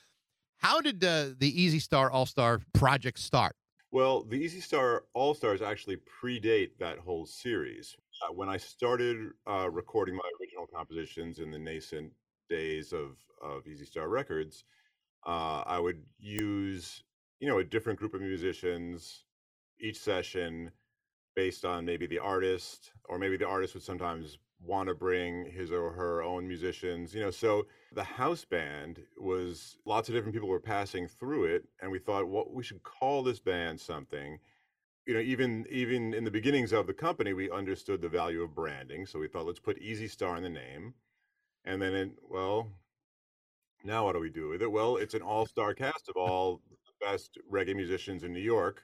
How 0.63 0.79
did 0.79 1.03
uh, 1.03 1.31
the 1.37 1.61
Easy 1.61 1.79
Star 1.79 2.09
All 2.09 2.25
Star 2.25 2.61
project 2.71 3.19
start? 3.19 3.53
Well, 3.91 4.23
the 4.23 4.37
Easy 4.37 4.61
Star 4.61 5.03
All 5.13 5.33
Stars 5.33 5.61
actually 5.61 5.97
predate 5.97 6.77
that 6.79 6.99
whole 6.99 7.25
series. 7.25 7.97
Uh, 8.23 8.33
when 8.33 8.47
I 8.47 8.55
started 8.55 9.31
uh, 9.45 9.69
recording 9.69 10.15
my 10.15 10.29
original 10.39 10.65
compositions 10.73 11.39
in 11.39 11.51
the 11.51 11.59
nascent 11.59 12.13
days 12.49 12.93
of, 12.93 13.17
of 13.43 13.67
Easy 13.67 13.83
Star 13.83 14.07
Records, 14.07 14.63
uh, 15.27 15.63
I 15.65 15.79
would 15.79 16.01
use, 16.17 17.03
you 17.41 17.49
know, 17.49 17.59
a 17.59 17.63
different 17.65 17.99
group 17.99 18.13
of 18.13 18.21
musicians 18.21 19.25
each 19.81 19.99
session 19.99 20.71
based 21.35 21.65
on 21.65 21.83
maybe 21.83 22.07
the 22.07 22.19
artist, 22.19 22.93
or 23.09 23.19
maybe 23.19 23.35
the 23.35 23.47
artist 23.47 23.73
would 23.73 23.83
sometimes 23.83 24.37
want 24.65 24.87
to 24.89 24.95
bring 24.95 25.45
his 25.51 25.71
or 25.71 25.91
her 25.91 26.23
own 26.23 26.47
musicians, 26.47 27.13
you 27.13 27.21
know. 27.21 27.31
So 27.31 27.67
the 27.93 28.03
house 28.03 28.45
band 28.45 29.01
was 29.17 29.77
lots 29.85 30.09
of 30.09 30.15
different 30.15 30.33
people 30.33 30.49
were 30.49 30.59
passing 30.59 31.07
through 31.07 31.45
it, 31.45 31.65
and 31.81 31.91
we 31.91 31.99
thought, 31.99 32.27
what 32.27 32.53
we 32.53 32.63
should 32.63 32.83
call 32.83 33.23
this 33.23 33.39
band 33.39 33.79
something. 33.79 34.39
You 35.05 35.15
know, 35.15 35.19
even 35.19 35.65
even 35.69 36.13
in 36.13 36.23
the 36.23 36.31
beginnings 36.31 36.71
of 36.71 36.87
the 36.87 36.93
company, 36.93 37.33
we 37.33 37.51
understood 37.51 38.01
the 38.01 38.09
value 38.09 38.41
of 38.41 38.55
branding. 38.55 39.05
So 39.05 39.19
we 39.19 39.27
thought, 39.27 39.45
let's 39.45 39.59
put 39.59 39.77
Easy 39.79 40.07
Star 40.07 40.37
in 40.37 40.43
the 40.43 40.49
name, 40.49 40.93
and 41.65 41.81
then, 41.81 41.93
it, 41.93 42.11
well, 42.29 42.69
now 43.83 44.05
what 44.05 44.13
do 44.13 44.19
we 44.19 44.29
do 44.29 44.49
with 44.49 44.61
it? 44.61 44.71
Well, 44.71 44.95
it's 44.95 45.13
an 45.13 45.21
all-star 45.21 45.73
cast 45.73 46.07
of 46.07 46.15
all 46.15 46.61
the 46.69 47.05
best 47.05 47.37
reggae 47.51 47.75
musicians 47.75 48.23
in 48.23 48.33
New 48.33 48.39
York 48.39 48.83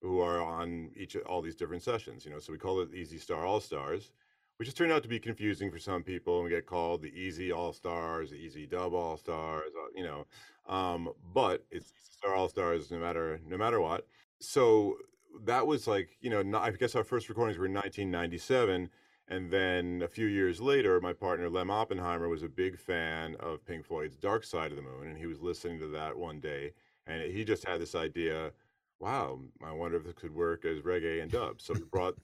who 0.00 0.20
are 0.20 0.40
on 0.40 0.90
each 0.96 1.14
of 1.14 1.22
all 1.26 1.42
these 1.42 1.56
different 1.56 1.82
sessions. 1.82 2.24
You 2.24 2.30
know, 2.30 2.38
so 2.38 2.52
we 2.52 2.58
call 2.58 2.80
it 2.80 2.94
Easy 2.94 3.18
Star 3.18 3.44
All 3.44 3.60
Stars, 3.60 4.12
which 4.60 4.68
has 4.68 4.74
turned 4.74 4.92
out 4.92 5.02
to 5.02 5.08
be 5.08 5.18
confusing 5.18 5.70
for 5.70 5.78
some 5.78 6.02
people, 6.02 6.34
and 6.34 6.44
we 6.44 6.50
get 6.50 6.66
called 6.66 7.00
the 7.00 7.18
Easy 7.18 7.50
All 7.50 7.72
Stars, 7.72 8.28
the 8.28 8.36
Easy 8.36 8.66
Dub 8.66 8.92
All 8.92 9.16
Stars. 9.16 9.70
uh, 9.74 9.88
You 9.94 10.04
know, 10.04 10.26
um, 10.68 11.08
but 11.32 11.64
it's 11.70 11.86
Easy 11.86 12.12
Star 12.18 12.34
All 12.34 12.46
Stars 12.46 12.90
no 12.90 12.98
matter 12.98 13.40
no 13.46 13.56
matter 13.56 13.80
what. 13.80 14.06
So 14.38 14.98
that 15.46 15.66
was 15.66 15.86
like 15.86 16.10
you 16.20 16.28
know, 16.28 16.58
I 16.58 16.72
guess 16.72 16.94
our 16.94 17.04
first 17.04 17.30
recordings 17.30 17.56
were 17.56 17.64
in 17.64 17.72
1997. 17.72 18.90
And 19.28 19.50
then 19.50 20.02
a 20.02 20.08
few 20.08 20.26
years 20.26 20.60
later, 20.60 21.00
my 21.00 21.14
partner 21.14 21.48
Lem 21.48 21.70
Oppenheimer 21.70 22.28
was 22.28 22.42
a 22.42 22.48
big 22.48 22.78
fan 22.78 23.36
of 23.40 23.64
Pink 23.64 23.86
Floyd's 23.86 24.18
Dark 24.18 24.44
Side 24.44 24.72
of 24.72 24.76
the 24.76 24.82
Moon, 24.82 25.08
and 25.08 25.16
he 25.16 25.24
was 25.24 25.40
listening 25.40 25.78
to 25.78 25.86
that 25.86 26.18
one 26.18 26.38
day, 26.38 26.72
and 27.06 27.22
he 27.22 27.44
just 27.44 27.66
had 27.66 27.80
this 27.80 27.94
idea 27.94 28.52
wow, 29.00 29.40
I 29.64 29.72
wonder 29.72 29.96
if 29.96 30.04
this 30.04 30.14
could 30.14 30.34
work 30.34 30.64
as 30.64 30.80
reggae 30.80 31.22
and 31.22 31.30
dub. 31.30 31.60
So 31.60 31.74
we 31.74 31.84
brought 31.84 32.16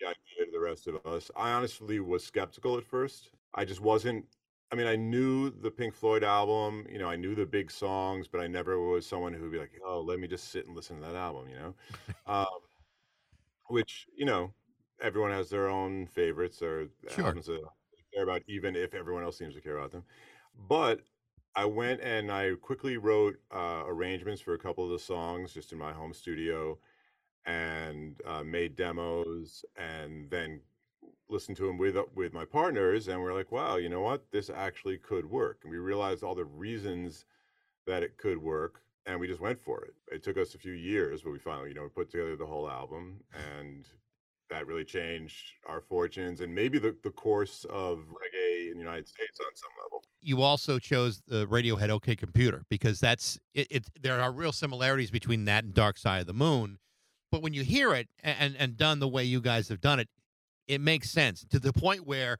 the 0.00 0.06
idea 0.06 0.46
to 0.46 0.52
the 0.52 0.60
rest 0.60 0.86
of 0.86 1.04
us. 1.06 1.30
I 1.36 1.52
honestly 1.52 2.00
was 2.00 2.24
skeptical 2.24 2.76
at 2.78 2.84
first. 2.84 3.30
I 3.54 3.64
just 3.64 3.80
wasn't. 3.80 4.26
I 4.70 4.76
mean, 4.76 4.86
I 4.86 4.96
knew 4.96 5.48
the 5.50 5.70
Pink 5.70 5.94
Floyd 5.94 6.22
album, 6.22 6.86
you 6.90 6.98
know, 6.98 7.08
I 7.08 7.16
knew 7.16 7.34
the 7.34 7.46
big 7.46 7.70
songs, 7.70 8.28
but 8.28 8.42
I 8.42 8.46
never 8.48 8.78
was 8.78 9.06
someone 9.06 9.32
who 9.32 9.42
would 9.44 9.52
be 9.52 9.58
like, 9.58 9.72
oh, 9.82 10.02
let 10.02 10.20
me 10.20 10.28
just 10.28 10.50
sit 10.50 10.66
and 10.66 10.76
listen 10.76 11.00
to 11.00 11.06
that 11.06 11.16
album, 11.16 11.48
you 11.48 11.56
know? 11.56 11.74
um, 12.26 12.46
which, 13.68 14.06
you 14.16 14.24
know, 14.24 14.52
everyone 15.00 15.30
has 15.30 15.50
their 15.50 15.68
own 15.68 16.06
favorites 16.06 16.62
or 16.62 16.88
Sure. 17.06 17.24
albums 17.24 17.46
that 17.46 17.60
they 17.92 18.04
care 18.14 18.24
about, 18.24 18.42
even 18.46 18.76
if 18.76 18.94
everyone 18.94 19.22
else 19.22 19.38
seems 19.38 19.54
to 19.54 19.60
care 19.60 19.76
about 19.76 19.90
them. 19.90 20.04
But 20.68 21.02
I 21.58 21.64
went 21.64 22.00
and 22.02 22.30
I 22.30 22.52
quickly 22.54 22.98
wrote 22.98 23.40
uh, 23.52 23.82
arrangements 23.84 24.40
for 24.40 24.54
a 24.54 24.58
couple 24.58 24.84
of 24.84 24.90
the 24.90 24.98
songs 25.00 25.52
just 25.52 25.72
in 25.72 25.78
my 25.78 25.92
home 25.92 26.12
studio 26.12 26.78
and 27.46 28.14
uh, 28.24 28.44
made 28.44 28.76
demos 28.76 29.64
and 29.76 30.30
then 30.30 30.60
listened 31.28 31.56
to 31.56 31.66
them 31.66 31.76
with 31.76 31.96
uh, 31.96 32.04
with 32.14 32.32
my 32.32 32.44
partners 32.44 33.08
and 33.08 33.20
we're 33.20 33.34
like 33.34 33.50
wow 33.50 33.74
you 33.74 33.88
know 33.88 34.02
what? 34.02 34.30
This 34.30 34.50
actually 34.50 34.98
could 34.98 35.28
work. 35.28 35.58
And 35.64 35.72
we 35.72 35.78
realized 35.78 36.22
all 36.22 36.36
the 36.36 36.44
reasons 36.44 37.24
that 37.88 38.04
it 38.04 38.18
could 38.18 38.38
work 38.38 38.80
and 39.04 39.18
we 39.18 39.26
just 39.26 39.40
went 39.40 39.60
for 39.60 39.82
it. 39.82 39.94
It 40.14 40.22
took 40.22 40.38
us 40.38 40.54
a 40.54 40.58
few 40.58 40.74
years 40.74 41.22
but 41.22 41.32
we 41.32 41.40
finally 41.40 41.70
you 41.70 41.74
know 41.74 41.88
put 41.88 42.08
together 42.08 42.36
the 42.36 42.46
whole 42.46 42.70
album 42.70 43.24
and 43.34 43.84
that 44.48 44.68
really 44.68 44.84
changed 44.84 45.54
our 45.66 45.80
fortunes 45.80 46.40
and 46.40 46.54
maybe 46.54 46.78
the, 46.78 46.94
the 47.02 47.10
course 47.10 47.66
of 47.68 47.98
reggae 47.98 48.37
in 48.70 48.76
the 48.76 48.82
United 48.82 49.08
States 49.08 49.38
on 49.40 49.54
some 49.54 49.70
level. 49.84 50.02
You 50.20 50.42
also 50.42 50.78
chose 50.78 51.22
the 51.26 51.46
Radiohead 51.46 51.90
OK 51.90 52.16
Computer 52.16 52.64
because 52.68 53.00
that's 53.00 53.38
it, 53.54 53.66
it. 53.70 53.86
There 54.00 54.20
are 54.20 54.32
real 54.32 54.52
similarities 54.52 55.10
between 55.10 55.44
that 55.46 55.64
and 55.64 55.74
Dark 55.74 55.98
Side 55.98 56.20
of 56.20 56.26
the 56.26 56.34
Moon, 56.34 56.78
but 57.30 57.42
when 57.42 57.54
you 57.54 57.62
hear 57.62 57.94
it 57.94 58.08
and 58.22 58.56
and 58.58 58.76
done 58.76 58.98
the 58.98 59.08
way 59.08 59.24
you 59.24 59.40
guys 59.40 59.68
have 59.68 59.80
done 59.80 60.00
it, 60.00 60.08
it 60.66 60.80
makes 60.80 61.10
sense 61.10 61.44
to 61.50 61.58
the 61.58 61.72
point 61.72 62.06
where 62.06 62.38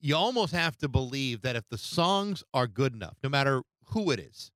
you 0.00 0.16
almost 0.16 0.52
have 0.52 0.76
to 0.78 0.88
believe 0.88 1.42
that 1.42 1.56
if 1.56 1.68
the 1.70 1.78
songs 1.78 2.42
are 2.52 2.66
good 2.66 2.92
enough, 2.92 3.16
no 3.22 3.28
matter 3.28 3.62
who 3.86 4.10
it 4.10 4.18
is, 4.18 4.50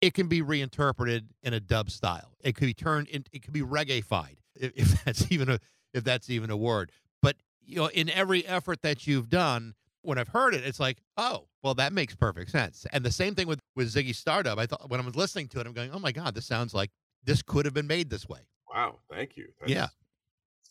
it 0.00 0.14
can 0.14 0.28
be 0.28 0.40
reinterpreted 0.42 1.28
in 1.42 1.52
a 1.52 1.60
dub 1.60 1.90
style. 1.90 2.34
It 2.40 2.54
could 2.54 2.66
be 2.66 2.74
turned 2.74 3.08
in, 3.08 3.24
it 3.32 3.42
could 3.42 3.52
be 3.52 3.62
reggaeified, 3.62 4.36
if, 4.54 4.72
if 4.74 5.04
that's 5.04 5.30
even 5.30 5.48
a 5.50 5.60
if 5.92 6.04
that's 6.04 6.30
even 6.30 6.50
a 6.50 6.56
word. 6.56 6.90
But 7.22 7.36
you 7.64 7.76
know, 7.76 7.86
in 7.88 8.08
every 8.10 8.46
effort 8.46 8.82
that 8.82 9.06
you've 9.06 9.28
done, 9.28 9.74
when 10.02 10.18
I've 10.18 10.28
heard 10.28 10.54
it, 10.54 10.64
it's 10.64 10.80
like, 10.80 10.98
oh, 11.16 11.46
well, 11.62 11.74
that 11.74 11.92
makes 11.92 12.14
perfect 12.14 12.50
sense. 12.50 12.86
And 12.92 13.04
the 13.04 13.10
same 13.12 13.34
thing 13.34 13.46
with 13.46 13.60
with 13.76 13.92
Ziggy 13.92 14.14
Stardust. 14.14 14.58
I 14.58 14.66
thought 14.66 14.88
when 14.90 15.00
I 15.00 15.04
was 15.04 15.16
listening 15.16 15.48
to 15.48 15.60
it, 15.60 15.66
I'm 15.66 15.72
going, 15.72 15.90
oh 15.92 15.98
my 15.98 16.12
god, 16.12 16.34
this 16.34 16.46
sounds 16.46 16.72
like 16.74 16.90
this 17.24 17.42
could 17.42 17.64
have 17.64 17.74
been 17.74 17.86
made 17.86 18.10
this 18.10 18.28
way. 18.28 18.40
Wow, 18.72 18.98
thank 19.10 19.36
you. 19.36 19.48
That's 19.60 19.72
Yeah. 19.72 19.88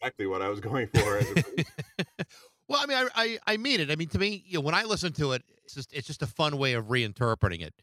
exactly 0.02 0.28
what 0.28 0.42
I 0.42 0.50
was 0.50 0.60
going 0.60 0.88
for. 0.88 1.22
Well, 2.70 2.82
I 2.84 2.86
mean, 2.86 2.98
I, 2.98 3.08
I 3.16 3.54
I 3.54 3.58
mean 3.58 3.80
it. 3.80 3.90
I 3.90 3.96
mean, 3.96 4.10
to 4.10 4.20
me, 4.20 4.44
you 4.46 4.56
know, 4.58 4.62
when 4.62 4.76
I 4.76 4.84
listen 4.84 5.14
to 5.14 5.32
it, 5.32 5.42
it's 5.64 5.74
just 5.74 5.94
it's 5.94 6.06
just 6.06 6.22
a 6.22 6.28
fun 6.28 6.58
way 6.58 6.74
of 6.74 6.88
reinterpreting 6.88 7.62
it. 7.62 7.74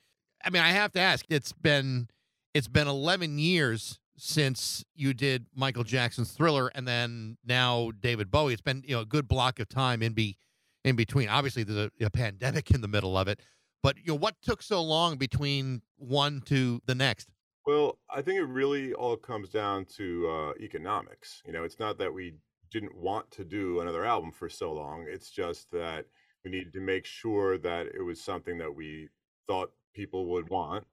I 0.44 0.50
mean, 0.50 0.60
I 0.62 0.72
have 0.72 0.92
to 0.92 1.00
ask. 1.00 1.24
It's 1.30 1.52
been 1.52 2.08
it's 2.52 2.68
been 2.68 2.86
11 2.86 3.38
years 3.38 3.98
since 4.18 4.84
you 4.94 5.14
did 5.14 5.46
Michael 5.54 5.84
Jackson's 5.84 6.32
Thriller, 6.32 6.70
and 6.74 6.86
then 6.86 7.38
now 7.46 7.92
David 7.98 8.30
Bowie. 8.30 8.52
It's 8.52 8.60
been 8.60 8.84
you 8.86 8.94
know 8.96 9.00
a 9.00 9.06
good 9.06 9.26
block 9.26 9.58
of 9.58 9.70
time 9.70 10.02
in 10.02 10.12
be 10.12 10.36
in 10.84 10.96
between. 10.96 11.28
Obviously, 11.28 11.64
there's 11.64 11.90
a, 12.00 12.04
a 12.04 12.10
pandemic 12.10 12.70
in 12.70 12.80
the 12.80 12.88
middle 12.88 13.16
of 13.16 13.28
it, 13.28 13.40
but 13.82 13.96
you 13.96 14.12
know 14.12 14.18
what 14.18 14.36
took 14.42 14.62
so 14.62 14.82
long 14.82 15.16
between 15.16 15.82
one 15.96 16.42
to 16.46 16.80
the 16.86 16.94
next? 16.94 17.28
Well, 17.66 17.98
I 18.14 18.20
think 18.20 18.38
it 18.38 18.44
really 18.44 18.92
all 18.92 19.16
comes 19.16 19.48
down 19.48 19.86
to 19.96 20.28
uh, 20.28 20.52
economics. 20.62 21.42
You 21.46 21.52
know, 21.52 21.64
it's 21.64 21.78
not 21.78 21.98
that 21.98 22.12
we 22.12 22.34
didn't 22.70 22.94
want 22.94 23.30
to 23.30 23.44
do 23.44 23.80
another 23.80 24.04
album 24.04 24.32
for 24.32 24.48
so 24.48 24.72
long. 24.72 25.06
It's 25.08 25.30
just 25.30 25.70
that 25.70 26.04
we 26.44 26.50
needed 26.50 26.74
to 26.74 26.80
make 26.80 27.06
sure 27.06 27.56
that 27.58 27.86
it 27.86 28.02
was 28.02 28.20
something 28.20 28.58
that 28.58 28.74
we 28.74 29.08
thought 29.46 29.72
people 29.94 30.26
would 30.26 30.50
want. 30.50 30.84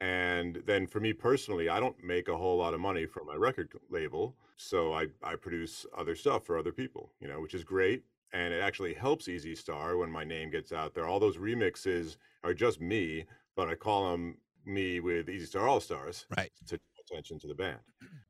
And 0.00 0.62
then 0.66 0.86
for 0.86 1.00
me 1.00 1.12
personally, 1.12 1.68
I 1.68 1.80
don't 1.80 2.02
make 2.02 2.28
a 2.28 2.36
whole 2.36 2.58
lot 2.58 2.74
of 2.74 2.80
money 2.80 3.06
from 3.06 3.26
my 3.26 3.34
record 3.34 3.72
label. 3.90 4.36
So 4.56 4.92
I, 4.94 5.06
I 5.22 5.36
produce 5.36 5.84
other 5.96 6.14
stuff 6.14 6.44
for 6.44 6.58
other 6.58 6.72
people, 6.72 7.12
you 7.20 7.28
know, 7.28 7.40
which 7.40 7.54
is 7.54 7.64
great. 7.64 8.04
And 8.32 8.52
it 8.52 8.60
actually 8.60 8.94
helps 8.94 9.28
Easy 9.28 9.54
Star 9.54 9.96
when 9.96 10.10
my 10.10 10.24
name 10.24 10.50
gets 10.50 10.72
out 10.72 10.94
there. 10.94 11.06
All 11.06 11.20
those 11.20 11.36
remixes 11.36 12.16
are 12.44 12.54
just 12.54 12.80
me, 12.80 13.24
but 13.54 13.68
I 13.68 13.74
call 13.74 14.10
them 14.10 14.38
me 14.64 15.00
with 15.00 15.28
Easy 15.28 15.46
Star 15.46 15.68
All 15.68 15.80
Stars 15.80 16.26
Right. 16.36 16.50
to 16.66 16.78
attention 17.10 17.38
to 17.40 17.46
the 17.46 17.54
band. 17.54 17.78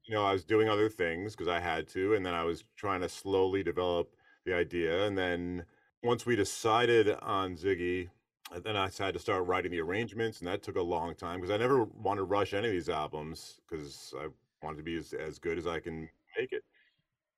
You 0.06 0.14
know, 0.14 0.24
I 0.24 0.32
was 0.32 0.44
doing 0.44 0.68
other 0.68 0.88
things 0.88 1.34
because 1.34 1.48
I 1.48 1.60
had 1.60 1.88
to, 1.88 2.14
and 2.14 2.24
then 2.24 2.34
I 2.34 2.44
was 2.44 2.64
trying 2.76 3.00
to 3.00 3.08
slowly 3.08 3.62
develop 3.62 4.14
the 4.44 4.54
idea. 4.54 5.06
And 5.06 5.16
then 5.16 5.64
once 6.02 6.26
we 6.26 6.36
decided 6.36 7.10
on 7.22 7.56
Ziggy, 7.56 8.08
uh, 8.54 8.60
then 8.60 8.76
I 8.76 8.86
decided 8.86 9.14
to 9.14 9.18
start 9.18 9.46
writing 9.46 9.72
the 9.72 9.80
arrangements, 9.80 10.38
and 10.38 10.46
that 10.46 10.62
took 10.62 10.76
a 10.76 10.82
long 10.82 11.14
time 11.14 11.40
because 11.40 11.52
I 11.52 11.56
never 11.56 11.84
want 11.84 12.18
to 12.18 12.24
rush 12.24 12.54
any 12.54 12.68
of 12.68 12.72
these 12.72 12.88
albums 12.88 13.60
because 13.68 14.14
I 14.18 14.28
wanted 14.62 14.78
to 14.78 14.82
be 14.84 14.96
as, 14.96 15.12
as 15.12 15.38
good 15.38 15.58
as 15.58 15.66
I 15.66 15.80
can 15.80 16.08
make 16.38 16.52
it. 16.52 16.62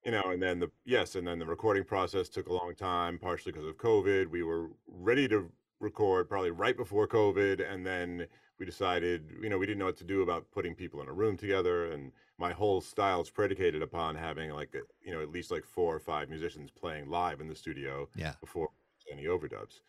You 0.08 0.12
know, 0.12 0.30
and 0.30 0.42
then 0.42 0.58
the 0.58 0.70
yes, 0.86 1.16
and 1.16 1.28
then 1.28 1.38
the 1.38 1.44
recording 1.44 1.84
process 1.84 2.30
took 2.30 2.46
a 2.46 2.52
long 2.54 2.74
time, 2.74 3.18
partially 3.18 3.52
because 3.52 3.66
of 3.66 3.76
COVID. 3.76 4.28
We 4.30 4.42
were 4.42 4.70
ready 4.86 5.28
to 5.28 5.52
record 5.80 6.30
probably 6.30 6.50
right 6.50 6.74
before 6.74 7.06
COVID, 7.06 7.60
and 7.70 7.84
then 7.84 8.26
we 8.58 8.64
decided, 8.64 9.30
you 9.42 9.50
know, 9.50 9.58
we 9.58 9.66
didn't 9.66 9.80
know 9.80 9.84
what 9.84 9.98
to 9.98 10.04
do 10.04 10.22
about 10.22 10.50
putting 10.50 10.74
people 10.74 11.02
in 11.02 11.08
a 11.08 11.12
room 11.12 11.36
together, 11.36 11.92
and 11.92 12.10
my 12.38 12.52
whole 12.52 12.80
style 12.80 13.20
is 13.20 13.28
predicated 13.28 13.82
upon 13.82 14.14
having 14.16 14.50
like 14.52 14.74
you 15.02 15.12
know 15.12 15.20
at 15.20 15.28
least 15.30 15.50
like 15.50 15.66
four 15.66 15.94
or 15.94 16.00
five 16.00 16.30
musicians 16.30 16.70
playing 16.70 17.10
live 17.10 17.42
in 17.42 17.46
the 17.46 17.54
studio 17.54 18.08
Yeah. 18.16 18.32
before 18.40 18.70
any 19.12 19.24
overdubs. 19.24 19.82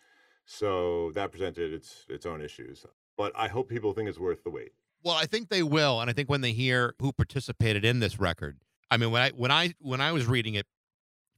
So 0.44 1.12
that 1.14 1.32
presented 1.32 1.72
its 1.72 2.06
its 2.10 2.26
own 2.26 2.42
issues. 2.42 2.86
But 3.16 3.32
I 3.38 3.48
hope 3.48 3.70
people 3.70 3.94
think 3.94 4.10
it's 4.10 4.20
worth 4.20 4.44
the 4.44 4.50
wait. 4.50 4.74
Well, 5.02 5.16
I 5.16 5.28
think 5.28 5.48
they 5.48 5.64
will, 5.64 6.02
and 6.02 6.10
I 6.10 6.14
think 6.14 6.30
when 6.30 6.42
they 6.42 6.52
hear 6.52 6.94
who 7.00 7.14
participated 7.14 7.86
in 7.86 8.02
this 8.02 8.20
record, 8.20 8.58
I 8.92 8.98
mean, 8.98 9.12
when 9.12 9.22
I 9.22 9.30
when 9.32 9.52
I 9.52 9.74
when 9.80 10.02
I 10.02 10.12
was 10.12 10.26
reading 10.26 10.56
it 10.56 10.66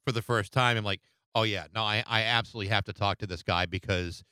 for 0.05 0.11
the 0.11 0.21
first 0.21 0.51
time, 0.51 0.77
I'm 0.77 0.83
like, 0.83 1.01
oh 1.35 1.43
yeah, 1.43 1.65
no, 1.73 1.83
I 1.83 2.03
I 2.07 2.23
absolutely 2.23 2.69
have 2.69 2.85
to 2.85 2.93
talk 2.93 3.19
to 3.19 3.27
this 3.27 3.43
guy 3.43 3.65
because 3.65 4.23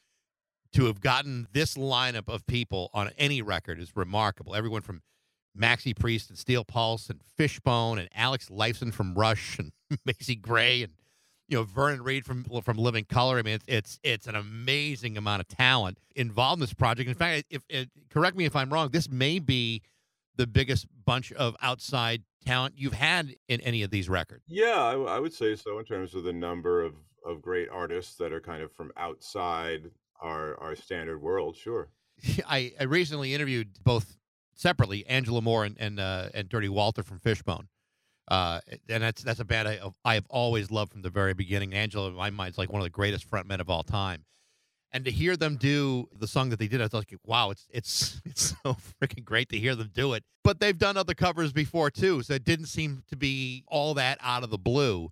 to 0.73 0.85
have 0.85 1.01
gotten 1.01 1.47
this 1.51 1.75
lineup 1.75 2.27
of 2.27 2.45
people 2.45 2.89
on 2.93 3.09
any 3.17 3.41
record 3.41 3.79
is 3.79 3.95
remarkable. 3.95 4.55
Everyone 4.55 4.81
from 4.81 5.01
Maxi 5.57 5.97
Priest 5.97 6.29
and 6.29 6.37
Steel 6.37 6.63
Pulse 6.63 7.09
and 7.09 7.21
Fishbone 7.37 7.97
and 7.97 8.09
Alex 8.13 8.49
Lifeson 8.49 8.93
from 8.93 9.15
Rush 9.15 9.57
and 9.57 9.71
Macy 10.05 10.35
Gray 10.35 10.83
and 10.83 10.93
you 11.47 11.57
know 11.57 11.63
Vernon 11.63 12.03
Reid 12.03 12.25
from 12.25 12.45
from 12.61 12.77
Living 12.77 13.05
Colour. 13.05 13.39
I 13.39 13.41
mean, 13.41 13.55
it's 13.55 13.65
it's 13.67 13.99
it's 14.03 14.27
an 14.27 14.35
amazing 14.35 15.17
amount 15.17 15.41
of 15.41 15.47
talent 15.47 15.97
involved 16.15 16.59
in 16.59 16.61
this 16.61 16.73
project. 16.73 17.09
In 17.09 17.15
fact, 17.15 17.45
if, 17.49 17.63
if 17.67 17.87
correct 18.09 18.37
me 18.37 18.45
if 18.45 18.55
I'm 18.55 18.71
wrong, 18.71 18.89
this 18.89 19.09
may 19.09 19.39
be 19.39 19.81
the 20.35 20.47
biggest 20.47 20.85
bunch 21.05 21.33
of 21.33 21.55
outside 21.61 22.23
talent 22.45 22.75
you've 22.77 22.93
had 22.93 23.35
in 23.47 23.61
any 23.61 23.83
of 23.83 23.91
these 23.91 24.09
records. 24.09 24.43
Yeah, 24.47 24.95
I 25.07 25.19
would 25.19 25.33
say 25.33 25.55
so 25.55 25.79
in 25.79 25.85
terms 25.85 26.15
of 26.15 26.23
the 26.23 26.33
number 26.33 26.81
of 26.81 26.95
of 27.25 27.41
great 27.41 27.69
artists 27.69 28.15
that 28.15 28.31
are 28.31 28.39
kind 28.39 28.63
of 28.63 28.71
from 28.71 28.91
outside 28.97 29.91
our 30.21 30.59
our 30.59 30.75
standard 30.75 31.21
world. 31.21 31.55
Sure. 31.55 31.89
I, 32.47 32.73
I 32.79 32.83
recently 32.83 33.33
interviewed 33.33 33.69
both 33.83 34.17
separately 34.55 35.05
Angelo 35.07 35.41
Moore 35.41 35.65
and 35.65 35.77
and, 35.79 35.99
uh, 35.99 36.29
and 36.33 36.49
Dirty 36.49 36.69
Walter 36.69 37.03
from 37.03 37.19
Fishbone. 37.19 37.67
Uh, 38.29 38.61
and 38.87 39.01
that's 39.01 39.23
that's 39.23 39.39
a 39.39 39.45
band 39.45 39.67
I 39.67 39.79
I 40.05 40.13
have 40.13 40.25
always 40.29 40.69
loved 40.69 40.91
from 40.91 41.01
the 41.01 41.09
very 41.09 41.33
beginning. 41.33 41.73
Angela, 41.73 42.09
in 42.09 42.15
my 42.15 42.29
mind, 42.29 42.51
is 42.51 42.57
like 42.57 42.71
one 42.71 42.81
of 42.81 42.85
the 42.85 42.91
greatest 42.91 43.29
frontmen 43.29 43.59
of 43.59 43.69
all 43.69 43.83
time. 43.83 44.25
And 44.91 45.05
to 45.05 45.11
hear 45.11 45.37
them 45.37 45.55
do 45.55 46.09
the 46.17 46.27
song 46.27 46.49
that 46.49 46.57
they 46.57 46.67
did, 46.67 46.81
I 46.81 46.85
was 46.85 46.93
like, 46.93 47.13
wow, 47.23 47.51
it's 47.51 47.67
it's 47.71 48.21
it's 48.25 48.55
so 48.63 48.75
freaking 49.01 49.23
great 49.23 49.49
to 49.49 49.57
hear 49.57 49.75
them 49.75 49.89
do 49.93 50.13
it. 50.13 50.23
But 50.43 50.59
they've 50.59 50.77
done 50.77 50.97
other 50.97 51.13
covers 51.13 51.53
before 51.53 51.91
too, 51.91 52.23
so 52.23 52.33
it 52.33 52.43
didn't 52.43 52.67
seem 52.67 53.03
to 53.09 53.15
be 53.15 53.63
all 53.67 53.93
that 53.95 54.17
out 54.21 54.43
of 54.43 54.49
the 54.49 54.57
blue 54.57 55.09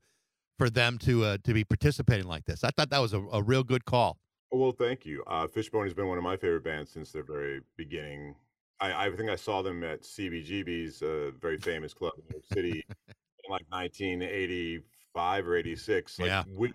for 0.58 0.70
them 0.70 0.98
to 1.00 1.24
uh, 1.24 1.38
to 1.44 1.54
be 1.54 1.64
participating 1.64 2.26
like 2.28 2.46
this. 2.46 2.64
I 2.64 2.70
thought 2.72 2.90
that 2.90 3.00
was 3.00 3.14
a, 3.14 3.22
a 3.32 3.42
real 3.44 3.64
good 3.64 3.86
call. 3.86 4.18
Well, 4.52 4.72
thank 4.72 5.06
you. 5.06 5.24
Uh, 5.28 5.46
Fishbone 5.48 5.84
has 5.84 5.94
been 5.94 6.08
one 6.08 6.18
of 6.18 6.24
my 6.24 6.38
favorite 6.38 6.64
bands 6.64 6.92
since 6.92 7.12
their 7.12 7.24
very 7.24 7.62
beginning. 7.76 8.34
I, 8.80 9.08
I 9.08 9.16
think 9.16 9.30
I 9.30 9.36
saw 9.36 9.62
them 9.62 9.84
at 9.84 10.04
CBGB's, 10.04 11.02
a 11.02 11.32
very 11.40 11.58
famous 11.58 11.94
club 11.94 12.14
in 12.18 12.24
New 12.30 12.36
York 12.36 12.46
City, 12.54 12.86
in 13.08 13.52
like 13.52 13.66
1985 13.70 15.48
or 15.48 15.56
86. 15.58 16.20
Like 16.20 16.28
Yeah. 16.28 16.44
with 16.48 16.72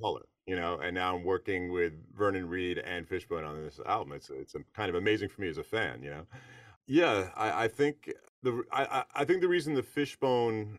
color, 0.00 0.22
you 0.46 0.56
know. 0.56 0.78
And 0.80 0.94
now 0.94 1.16
I'm 1.16 1.24
working 1.24 1.72
with 1.72 1.92
Vernon 2.14 2.48
Reid 2.48 2.78
and 2.78 3.06
Fishbone 3.08 3.44
on 3.44 3.62
this 3.62 3.80
album. 3.86 4.12
It's 4.12 4.30
it's 4.30 4.54
kind 4.74 4.88
of 4.88 4.94
amazing 4.94 5.28
for 5.28 5.40
me 5.40 5.48
as 5.48 5.58
a 5.58 5.64
fan, 5.64 6.02
you 6.02 6.10
know. 6.10 6.26
Yeah, 6.86 7.30
I, 7.36 7.64
I 7.64 7.68
think 7.68 8.12
the 8.42 8.64
I, 8.72 9.04
I 9.14 9.24
think 9.24 9.40
the 9.40 9.48
reason 9.48 9.74
the 9.74 9.82
Fishbone 9.82 10.76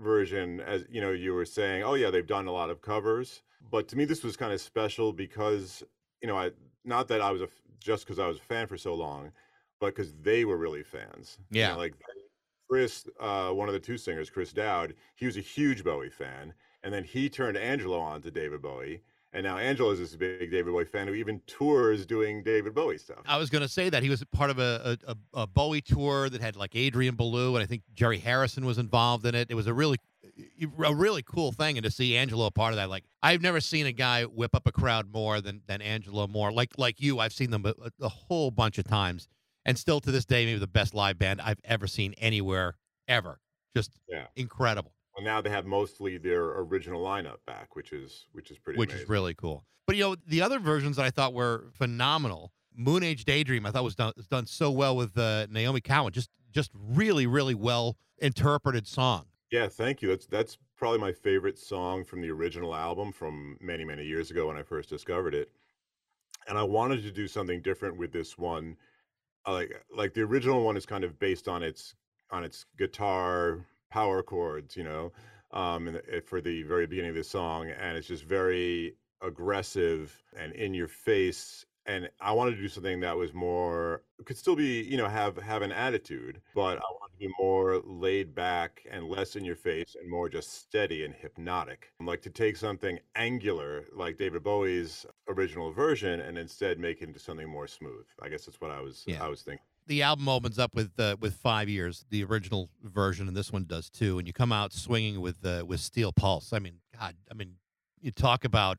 version, 0.00 0.60
as 0.60 0.84
you 0.90 1.00
know, 1.00 1.10
you 1.12 1.32
were 1.34 1.44
saying, 1.44 1.82
oh 1.82 1.94
yeah, 1.94 2.10
they've 2.10 2.26
done 2.26 2.46
a 2.46 2.52
lot 2.52 2.70
of 2.70 2.80
covers, 2.80 3.42
but 3.70 3.88
to 3.88 3.96
me 3.96 4.04
this 4.04 4.24
was 4.24 4.36
kind 4.36 4.52
of 4.52 4.60
special 4.60 5.12
because 5.12 5.82
you 6.22 6.28
know, 6.28 6.36
I 6.38 6.50
not 6.84 7.08
that 7.08 7.20
I 7.20 7.30
was 7.30 7.42
a 7.42 7.48
just 7.78 8.04
because 8.04 8.18
I 8.18 8.26
was 8.26 8.38
a 8.38 8.42
fan 8.42 8.66
for 8.66 8.76
so 8.76 8.94
long, 8.94 9.32
but 9.80 9.94
because 9.94 10.14
they 10.22 10.44
were 10.44 10.56
really 10.56 10.82
fans. 10.82 11.38
You 11.50 11.62
know, 11.62 11.68
Yeah. 11.70 11.74
like 11.76 11.94
Chris, 12.70 13.04
uh, 13.18 13.50
one 13.50 13.66
of 13.66 13.74
the 13.74 13.80
two 13.80 13.98
singers, 13.98 14.30
Chris 14.30 14.52
Dowd, 14.52 14.94
he 15.16 15.26
was 15.26 15.36
a 15.36 15.40
huge 15.40 15.82
Bowie 15.82 16.08
fan, 16.08 16.54
and 16.84 16.94
then 16.94 17.02
he 17.02 17.28
turned 17.28 17.56
Angelo 17.56 17.98
on 17.98 18.22
to 18.22 18.30
David 18.30 18.62
Bowie, 18.62 19.02
and 19.32 19.42
now 19.42 19.58
Angelo 19.58 19.90
is 19.90 19.98
this 19.98 20.14
big 20.14 20.52
David 20.52 20.66
Bowie 20.66 20.84
fan 20.84 21.08
who 21.08 21.14
even 21.14 21.40
tours 21.48 22.06
doing 22.06 22.44
David 22.44 22.72
Bowie 22.72 22.96
stuff. 22.96 23.18
I 23.26 23.38
was 23.38 23.50
going 23.50 23.62
to 23.62 23.68
say 23.68 23.90
that 23.90 24.04
he 24.04 24.08
was 24.08 24.22
part 24.30 24.50
of 24.50 24.60
a, 24.60 24.96
a, 25.04 25.16
a, 25.34 25.46
Bowie 25.48 25.80
tour 25.80 26.28
that 26.28 26.40
had 26.40 26.54
like 26.54 26.76
Adrian 26.76 27.16
Belew 27.16 27.56
and 27.56 27.62
I 27.62 27.66
think 27.66 27.82
Jerry 27.92 28.18
Harrison 28.18 28.64
was 28.64 28.78
involved 28.78 29.26
in 29.26 29.34
it. 29.34 29.50
It 29.50 29.54
was 29.54 29.66
a 29.66 29.74
really, 29.74 29.98
a 30.80 30.94
really 30.94 31.22
cool 31.22 31.50
thing, 31.50 31.76
and 31.76 31.82
to 31.84 31.90
see 31.90 32.16
Angelo 32.16 32.46
a 32.46 32.50
part 32.52 32.72
of 32.72 32.76
that, 32.76 32.88
like 32.88 33.02
I've 33.20 33.42
never 33.42 33.60
seen 33.60 33.86
a 33.86 33.92
guy 33.92 34.22
whip 34.22 34.54
up 34.54 34.68
a 34.68 34.72
crowd 34.72 35.12
more 35.12 35.40
than 35.40 35.62
than 35.66 35.82
Angelo 35.82 36.28
Moore. 36.28 36.52
Like 36.52 36.78
like 36.78 37.00
you, 37.00 37.18
I've 37.18 37.32
seen 37.32 37.50
them 37.50 37.66
a, 37.66 37.74
a 38.00 38.08
whole 38.08 38.52
bunch 38.52 38.78
of 38.78 38.84
times, 38.84 39.26
and 39.70 39.78
still 39.78 40.00
to 40.00 40.10
this 40.10 40.24
day, 40.24 40.44
maybe 40.44 40.58
the 40.58 40.66
best 40.66 40.94
live 40.94 41.16
band 41.16 41.40
I've 41.40 41.60
ever 41.62 41.86
seen 41.86 42.12
anywhere 42.18 42.76
ever. 43.06 43.40
Just 43.76 43.92
Yeah. 44.08 44.26
incredible. 44.34 44.92
Well, 45.16 45.24
now 45.24 45.40
they 45.40 45.50
have 45.50 45.64
mostly 45.64 46.18
their 46.18 46.42
original 46.58 47.00
lineup 47.04 47.36
back, 47.46 47.76
which 47.76 47.92
is 47.92 48.26
which 48.32 48.50
is 48.50 48.58
pretty. 48.58 48.78
which 48.80 48.90
amazing. 48.90 49.04
is 49.04 49.08
really 49.08 49.34
cool. 49.34 49.64
But 49.86 49.94
you 49.94 50.02
know, 50.02 50.16
the 50.26 50.42
other 50.42 50.58
versions 50.58 50.96
that 50.96 51.04
I 51.06 51.10
thought 51.10 51.34
were 51.34 51.70
phenomenal. 51.72 52.52
Moon 52.74 53.02
Age 53.04 53.24
Daydream, 53.24 53.64
I 53.64 53.70
thought 53.70 53.84
was 53.84 53.94
done 53.94 54.12
was 54.16 54.26
done 54.26 54.46
so 54.46 54.70
well 54.72 54.96
with 54.96 55.16
uh, 55.16 55.46
Naomi 55.50 55.80
Cowan. 55.80 56.12
Just 56.12 56.30
just 56.50 56.72
really 56.74 57.26
really 57.28 57.54
well 57.54 57.96
interpreted 58.18 58.88
song. 58.88 59.26
Yeah, 59.52 59.68
thank 59.68 60.02
you. 60.02 60.08
That's 60.08 60.26
that's 60.26 60.58
probably 60.76 60.98
my 60.98 61.12
favorite 61.12 61.58
song 61.58 62.04
from 62.04 62.22
the 62.22 62.30
original 62.30 62.74
album 62.74 63.12
from 63.12 63.56
many, 63.60 63.84
many 63.84 64.04
years 64.04 64.32
ago 64.32 64.48
when 64.48 64.56
I 64.56 64.62
first 64.64 64.88
discovered 64.88 65.34
it. 65.34 65.52
And 66.48 66.56
I 66.58 66.62
wanted 66.64 67.02
to 67.02 67.12
do 67.12 67.28
something 67.28 67.60
different 67.62 67.96
with 67.96 68.10
this 68.12 68.36
one. 68.38 68.76
Like 69.50 69.84
like 69.94 70.14
the 70.14 70.22
original 70.22 70.64
one 70.64 70.76
is 70.76 70.86
kind 70.86 71.04
of 71.04 71.18
based 71.18 71.48
on 71.48 71.62
its 71.62 71.94
on 72.30 72.44
its 72.44 72.66
guitar 72.78 73.64
power 73.90 74.22
chords, 74.22 74.76
you 74.76 74.84
know, 74.84 75.12
um, 75.52 75.88
and 75.88 75.96
it, 75.96 76.28
for 76.28 76.40
the 76.40 76.62
very 76.62 76.86
beginning 76.86 77.10
of 77.10 77.16
the 77.16 77.24
song, 77.24 77.70
and 77.70 77.96
it's 77.96 78.06
just 78.06 78.24
very 78.24 78.94
aggressive 79.22 80.16
and 80.36 80.52
in 80.54 80.72
your 80.72 80.88
face 80.88 81.66
and 81.86 82.08
I 82.20 82.32
wanted 82.32 82.56
to 82.56 82.62
do 82.62 82.68
something 82.68 83.00
that 83.00 83.16
was 83.16 83.32
more 83.32 84.02
could 84.24 84.36
still 84.36 84.56
be, 84.56 84.82
you 84.82 84.96
know, 84.96 85.08
have 85.08 85.36
have 85.38 85.62
an 85.62 85.72
attitude, 85.72 86.40
but 86.54 86.78
I 86.78 86.82
wanted 87.00 87.12
to 87.20 87.26
be 87.28 87.32
more 87.38 87.80
laid 87.84 88.34
back 88.34 88.82
and 88.90 89.08
less 89.08 89.36
in 89.36 89.44
your 89.44 89.56
face 89.56 89.96
and 90.00 90.10
more 90.10 90.28
just 90.28 90.52
steady 90.52 91.04
and 91.04 91.14
hypnotic. 91.14 91.92
Like 92.00 92.22
to 92.22 92.30
take 92.30 92.56
something 92.56 92.98
angular 93.16 93.84
like 93.94 94.18
David 94.18 94.42
Bowie's 94.42 95.06
original 95.28 95.72
version 95.72 96.20
and 96.20 96.36
instead 96.38 96.78
make 96.78 97.00
it 97.02 97.08
into 97.08 97.18
something 97.18 97.48
more 97.48 97.66
smooth. 97.66 98.06
I 98.22 98.28
guess 98.28 98.44
that's 98.44 98.60
what 98.60 98.70
I 98.70 98.80
was 98.80 99.04
Yeah. 99.06 99.24
I 99.24 99.28
was 99.28 99.42
thinking. 99.42 99.64
the 99.86 100.02
album 100.02 100.28
opens 100.28 100.58
up 100.58 100.74
with 100.74 100.92
uh, 101.00 101.16
with 101.20 101.34
five 101.34 101.68
years, 101.68 102.04
the 102.10 102.22
original 102.24 102.68
version, 102.84 103.26
and 103.26 103.36
this 103.36 103.52
one 103.52 103.64
does 103.64 103.88
too. 103.90 104.18
And 104.18 104.26
you 104.26 104.32
come 104.32 104.52
out 104.52 104.72
swinging 104.72 105.20
with 105.20 105.44
uh, 105.44 105.64
with 105.66 105.80
Steel 105.80 106.12
Pulse. 106.12 106.52
I 106.52 106.58
mean, 106.58 106.74
God, 106.98 107.16
I 107.30 107.34
mean, 107.34 107.54
you 108.00 108.10
talk 108.12 108.44
about 108.44 108.78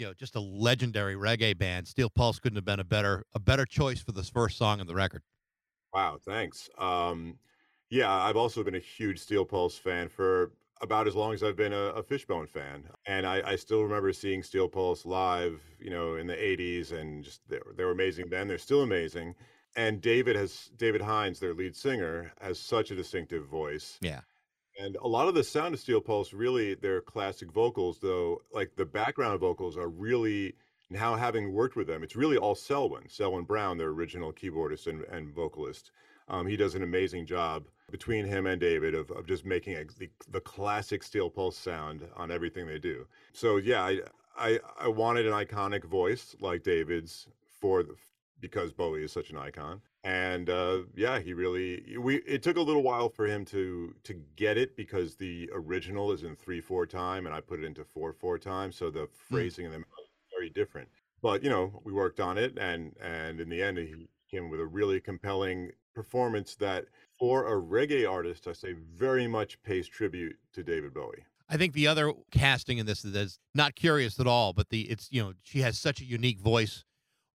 you 0.00 0.06
know 0.06 0.14
just 0.14 0.34
a 0.36 0.40
legendary 0.40 1.14
reggae 1.14 1.56
band. 1.56 1.86
Steel 1.88 2.10
Pulse 2.10 2.40
couldn't 2.40 2.56
have 2.56 2.64
been 2.64 2.80
a 2.80 2.84
better 2.84 3.24
a 3.34 3.38
better 3.40 3.66
choice 3.66 4.02
for 4.02 4.12
this 4.12 4.30
first 4.30 4.58
song 4.58 4.80
on 4.80 4.86
the 4.86 4.94
record. 4.94 5.22
Wow, 5.92 6.18
thanks. 6.18 6.68
Um, 6.78 7.38
yeah, 7.88 8.12
I've 8.12 8.36
also 8.36 8.62
been 8.62 8.74
a 8.76 8.78
huge 8.80 9.18
Steel 9.18 9.44
Pulse 9.44 9.76
fan 9.78 10.08
for 10.08 10.52
about 10.80 11.06
as 11.06 11.14
long 11.16 11.34
as 11.34 11.42
I've 11.42 11.56
been 11.56 11.72
a, 11.72 11.86
a 11.92 12.02
Fishbone 12.02 12.46
fan, 12.46 12.88
and 13.06 13.26
I, 13.26 13.50
I 13.52 13.56
still 13.56 13.82
remember 13.82 14.12
seeing 14.12 14.42
Steel 14.42 14.68
Pulse 14.68 15.04
live, 15.04 15.62
you 15.78 15.90
know, 15.90 16.14
in 16.14 16.26
the 16.26 16.40
'80s, 16.42 16.92
and 16.92 17.24
just 17.24 17.46
they, 17.48 17.58
were- 17.58 17.74
they 17.74 17.84
were 17.84 17.90
amazing 17.90 18.28
then. 18.30 18.48
They're 18.48 18.58
still 18.58 18.82
amazing. 18.82 19.34
And 19.76 20.00
David 20.00 20.36
has 20.36 20.70
David 20.76 21.00
Hinds, 21.02 21.40
their 21.40 21.54
lead 21.54 21.76
singer, 21.76 22.32
has 22.40 22.58
such 22.58 22.90
a 22.90 22.96
distinctive 22.96 23.46
voice. 23.46 24.00
Yeah. 24.00 24.22
And 24.80 24.96
a 25.02 25.06
lot 25.06 25.28
of 25.28 25.34
the 25.34 25.44
sound 25.44 25.74
of 25.74 25.80
Steel 25.80 26.00
Pulse, 26.00 26.32
really, 26.32 26.74
their 26.74 27.02
classic 27.02 27.52
vocals, 27.52 27.98
though, 27.98 28.40
like 28.52 28.76
the 28.76 28.86
background 28.86 29.38
vocals 29.38 29.76
are 29.76 29.88
really, 29.88 30.54
now 30.88 31.16
having 31.16 31.52
worked 31.52 31.76
with 31.76 31.86
them, 31.86 32.02
it's 32.02 32.16
really 32.16 32.38
all 32.38 32.54
Selwyn, 32.54 33.06
Selwyn 33.06 33.44
Brown, 33.44 33.76
their 33.76 33.88
original 33.88 34.32
keyboardist 34.32 34.86
and, 34.86 35.04
and 35.04 35.34
vocalist. 35.34 35.90
Um, 36.28 36.46
he 36.46 36.56
does 36.56 36.74
an 36.74 36.82
amazing 36.82 37.26
job 37.26 37.66
between 37.90 38.24
him 38.24 38.46
and 38.46 38.58
David 38.58 38.94
of, 38.94 39.10
of 39.10 39.26
just 39.26 39.44
making 39.44 39.76
a, 39.76 39.84
the, 39.98 40.08
the 40.30 40.40
classic 40.40 41.02
Steel 41.02 41.28
Pulse 41.28 41.58
sound 41.58 42.08
on 42.16 42.30
everything 42.30 42.66
they 42.66 42.78
do. 42.78 43.06
So, 43.34 43.58
yeah, 43.58 43.82
I, 43.82 44.00
I, 44.38 44.60
I 44.80 44.88
wanted 44.88 45.26
an 45.26 45.34
iconic 45.34 45.84
voice 45.84 46.34
like 46.40 46.62
David's 46.62 47.28
for 47.60 47.82
the, 47.82 47.96
because 48.40 48.72
Bowie 48.72 49.04
is 49.04 49.12
such 49.12 49.28
an 49.28 49.36
icon. 49.36 49.82
And 50.02 50.48
uh, 50.48 50.78
yeah, 50.96 51.18
he 51.18 51.34
really 51.34 51.96
we 51.98 52.16
it 52.16 52.42
took 52.42 52.56
a 52.56 52.62
little 52.62 52.82
while 52.82 53.10
for 53.10 53.26
him 53.26 53.44
to 53.46 53.94
to 54.04 54.14
get 54.36 54.56
it 54.56 54.76
because 54.76 55.16
the 55.16 55.50
original 55.52 56.10
is 56.12 56.22
in 56.22 56.36
three 56.36 56.60
four 56.60 56.86
time 56.86 57.26
and 57.26 57.34
I 57.34 57.40
put 57.40 57.60
it 57.60 57.66
into 57.66 57.84
four 57.84 58.12
four 58.12 58.38
time, 58.38 58.72
so 58.72 58.90
the 58.90 59.08
phrasing 59.28 59.66
of 59.66 59.72
them 59.72 59.82
is 59.82 60.08
very 60.34 60.48
different. 60.48 60.88
But 61.22 61.44
you 61.44 61.50
know, 61.50 61.82
we 61.84 61.92
worked 61.92 62.18
on 62.20 62.38
it, 62.38 62.56
and 62.58 62.96
and 63.02 63.40
in 63.40 63.50
the 63.50 63.62
end, 63.62 63.76
he 63.76 64.08
came 64.30 64.48
with 64.48 64.60
a 64.60 64.66
really 64.66 65.00
compelling 65.00 65.72
performance 65.94 66.54
that 66.56 66.86
for 67.18 67.52
a 67.52 67.60
reggae 67.60 68.10
artist, 68.10 68.46
I 68.46 68.52
say 68.52 68.72
very 68.72 69.26
much 69.26 69.62
pays 69.62 69.86
tribute 69.86 70.36
to 70.54 70.62
David 70.62 70.94
Bowie. 70.94 71.24
I 71.48 71.56
think 71.56 71.74
the 71.74 71.88
other 71.88 72.12
casting 72.30 72.78
in 72.78 72.86
this 72.86 73.02
that 73.02 73.14
is 73.14 73.38
not 73.54 73.74
curious 73.74 74.20
at 74.20 74.26
all, 74.26 74.52
but 74.52 74.70
the 74.70 74.82
it's 74.82 75.08
you 75.10 75.22
know 75.22 75.34
she 75.42 75.60
has 75.60 75.78
such 75.78 76.00
a 76.00 76.04
unique 76.04 76.38
voice 76.38 76.84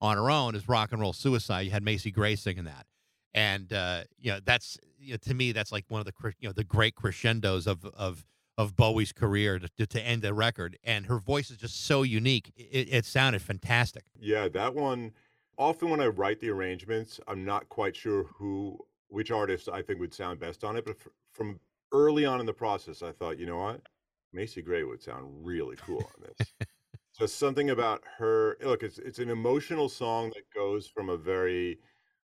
on 0.06 0.18
her 0.18 0.30
own 0.30 0.56
is 0.56 0.68
rock 0.68 0.92
and 0.92 1.02
roll 1.02 1.14
suicide. 1.14 1.62
You 1.62 1.72
had 1.72 1.84
Macy 1.84 2.12
Gray 2.12 2.36
singing 2.36 2.66
that, 2.66 2.86
and 3.34 3.72
uh, 3.74 4.04
you 4.20 4.32
know 4.32 4.40
that's 4.44 4.78
you 5.00 5.12
know, 5.12 5.18
to 5.18 5.34
me 5.34 5.52
that's 5.52 5.72
like 5.72 5.86
one 5.90 6.00
of 6.00 6.06
the 6.06 6.14
you 6.40 6.48
know 6.48 6.54
the 6.54 6.64
great 6.64 6.96
crescendos 6.96 7.68
of 7.68 7.86
of 7.86 8.26
of 8.58 8.76
Bowie's 8.76 9.12
career 9.12 9.60
to, 9.60 9.86
to, 9.86 10.02
end 10.02 10.22
the 10.22 10.34
record. 10.34 10.78
And 10.84 11.06
her 11.08 11.20
voice 11.20 11.52
is 11.52 11.58
just 11.58 11.86
so 11.86 12.04
unique. 12.04 12.52
It, 12.56 12.88
it 12.90 13.06
sounded 13.06 13.42
fantastic. 13.42 14.06
Yeah, 14.18 14.48
that 14.50 14.74
one. 14.74 15.12
Often 15.58 15.90
when 15.90 16.02
I 16.02 16.08
write 16.08 16.40
the 16.40 16.50
arrangements, 16.50 17.20
I'm 17.28 17.46
not 17.46 17.70
quite 17.70 17.96
sure 17.96 18.24
who, 18.24 18.78
which 19.08 19.32
artist 19.32 19.70
I 19.70 19.82
think 19.82 20.00
would 20.00 20.14
sound 20.14 20.40
best 20.40 20.64
on 20.64 20.76
it. 20.76 20.86
But 20.86 20.98
f- 21.00 21.08
from 21.32 21.60
early 21.94 22.26
on 22.26 22.40
in 22.42 22.46
the 22.46 22.54
process, 22.54 23.02
I 23.02 23.12
thought, 23.12 23.40
you 23.40 23.46
know 23.46 23.58
what, 23.58 23.82
Macy 24.34 24.62
Gray 24.62 24.84
would 24.84 25.02
sound 25.02 25.46
really 25.46 25.78
cool 25.78 26.00
on 26.00 26.28
this. 26.38 26.54
Just 27.18 27.40
something 27.40 27.70
about 27.70 28.04
her. 28.18 28.58
Look, 28.62 28.84
it's 28.84 28.98
it's 29.00 29.20
an 29.20 29.30
emotional 29.30 29.90
song 29.90 30.32
that 30.36 30.54
goes 30.54 30.88
from 30.88 31.10
a 31.10 31.18
very 31.18 31.80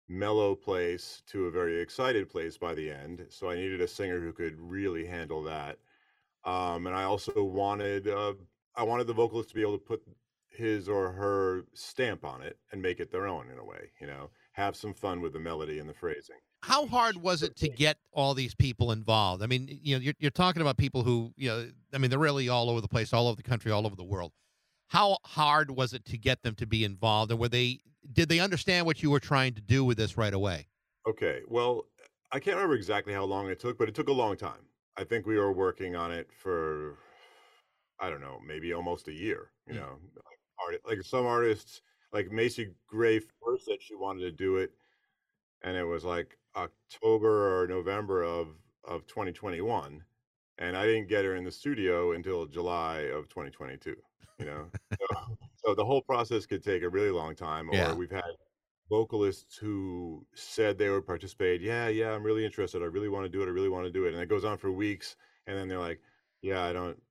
mellow 0.08 0.56
place 0.56 1.22
to 1.28 1.48
a 1.48 1.52
very 1.52 1.82
excited 1.82 2.30
place 2.30 2.58
by 2.58 2.74
the 2.74 2.90
end. 2.90 3.26
So 3.30 3.50
I 3.50 3.56
needed 3.56 3.82
a 3.82 3.88
singer 3.88 4.20
who 4.22 4.32
could 4.32 4.56
really 4.58 5.06
handle 5.06 5.44
that. 5.44 5.78
Um, 6.46 6.88
and 6.88 6.96
I 6.96 7.04
also 7.04 7.44
wanted 7.44 8.08
uh, 8.08 8.34
I 8.76 8.84
wanted 8.84 9.08
the 9.08 9.14
vocalist 9.14 9.50
to 9.50 9.56
be 9.56 9.62
able 9.62 9.78
to 9.78 9.84
put 9.84 10.02
his 10.50 10.88
or 10.88 11.12
her 11.12 11.66
stamp 11.74 12.24
on 12.24 12.42
it 12.42 12.58
and 12.72 12.82
make 12.82 13.00
it 13.00 13.12
their 13.12 13.28
own 13.28 13.50
in 13.52 13.60
a 13.60 13.66
way. 13.66 13.92
You 14.00 14.08
know, 14.08 14.30
have 14.54 14.76
some 14.76 14.94
fun 14.94 15.20
with 15.22 15.34
the 15.34 15.40
melody 15.40 15.80
and 15.80 15.90
the 15.90 15.94
phrasing. 15.94 16.38
How 16.64 16.88
hard 16.88 17.18
was 17.18 17.44
it 17.44 17.56
to 17.58 17.70
get 17.70 17.98
all 18.12 18.34
these 18.34 18.56
people 18.56 18.92
involved? 18.92 19.44
I 19.44 19.48
mean, 19.48 19.80
you 19.84 19.96
know, 19.96 20.02
you're, 20.02 20.16
you're 20.18 20.32
talking 20.32 20.62
about 20.62 20.78
people 20.78 21.04
who, 21.04 21.32
you 21.38 21.50
know, 21.50 21.70
I 21.94 22.00
mean, 22.00 22.10
they're 22.10 22.20
really 22.20 22.50
all 22.50 22.70
over 22.70 22.82
the 22.82 22.88
place, 22.88 23.14
all 23.14 23.28
over 23.28 23.36
the 23.36 23.44
country, 23.44 23.72
all 23.72 23.86
over 23.86 23.96
the 23.96 24.04
world. 24.04 24.32
How 24.90 25.18
hard 25.26 25.72
was 25.72 25.94
it 25.94 26.06
to 26.06 26.18
get 26.18 26.44
them 26.44 26.56
to 26.56 26.66
be 26.66 26.84
involved, 26.84 27.32
and 27.32 27.40
were 27.40 27.50
they 27.50 27.82
did 28.12 28.30
they 28.30 28.40
understand 28.40 28.86
what 28.86 29.04
you 29.04 29.12
were 29.12 29.20
trying 29.20 29.54
to 29.56 29.62
do 29.62 29.84
with 29.84 29.98
this 29.98 30.18
right 30.18 30.34
away? 30.34 30.70
Okay, 31.08 31.44
well, 31.48 31.88
I 32.32 32.40
can't 32.40 32.56
remember 32.58 32.76
exactly 32.76 33.14
how 33.14 33.24
long 33.24 33.50
it 33.50 33.60
took, 33.60 33.78
but 33.78 33.88
it 33.88 33.96
took 33.96 34.10
a 34.10 34.14
long 34.14 34.36
time. 34.38 34.68
I 34.98 35.04
think 35.04 35.26
we 35.26 35.38
were 35.38 35.52
working 35.54 35.96
on 35.96 36.12
it 36.12 36.32
for 36.34 36.98
I 38.00 38.10
don't 38.10 38.22
know, 38.22 38.40
maybe 38.40 38.74
almost 38.74 39.08
a 39.08 39.14
year. 39.14 39.54
You 39.68 39.74
Mm. 39.74 39.82
know, 39.82 40.00
like, 40.16 40.40
art, 40.60 40.82
like 40.86 41.02
some 41.04 41.26
artists, 41.26 41.82
like 42.14 42.32
Macy 42.32 42.76
Gray 42.88 43.20
first 43.20 43.66
said 43.66 43.82
she 43.82 43.96
wanted 43.96 44.22
to 44.22 44.32
do 44.32 44.58
it, 44.58 44.74
and 45.64 45.78
it 45.78 45.86
was 45.86 46.06
like 46.06 46.40
October 46.56 47.62
or 47.64 47.68
November 47.68 48.24
of 48.24 48.58
of 48.86 49.08
2021, 49.08 50.06
and 50.58 50.78
I 50.78 50.86
didn't 50.86 51.08
get 51.08 51.26
her 51.26 51.36
in 51.36 51.44
the 51.44 51.52
studio 51.52 52.12
until 52.14 52.46
July 52.48 53.00
of 53.02 53.30
2022. 53.30 53.96
You 54.40 54.46
know, 54.46 54.72
so, 55.00 55.08
so 55.56 55.76
the 55.76 55.86
whole 55.86 56.02
process 56.04 56.46
could 56.46 56.64
take 56.64 56.84
a 56.84 56.90
really 56.90 57.12
long 57.12 57.36
time. 57.36 57.70
Or 57.70 57.94
Yeah. 57.94 57.96
we've 57.96 58.12
had 58.12 58.24
vocalists 58.90 59.58
who 59.58 60.26
said 60.36 60.78
they 60.78 60.90
would 60.90 61.06
participate. 61.06 61.62
Yeah, 61.62 61.88
yeah, 61.90 62.12
I'm 62.14 62.24
really 62.24 62.46
interested. 62.46 62.82
I 62.82 62.86
really 62.86 63.10
want 63.10 63.26
to 63.26 63.30
do 63.30 63.42
it. 63.44 63.48
I 63.48 63.50
really 63.50 63.70
want 63.70 63.86
to 63.86 63.92
do 63.92 64.06
it. 64.06 64.14
And 64.14 64.22
it 64.22 64.30
goes 64.30 64.46
on 64.46 64.58
for 64.58 64.72
weeks, 64.72 65.16
and 65.48 65.58
then 65.58 65.68
they're 65.68 65.80
like, 65.80 66.02
Yeah, 66.42 66.64
I 66.64 66.74
don't, 66.74 67.02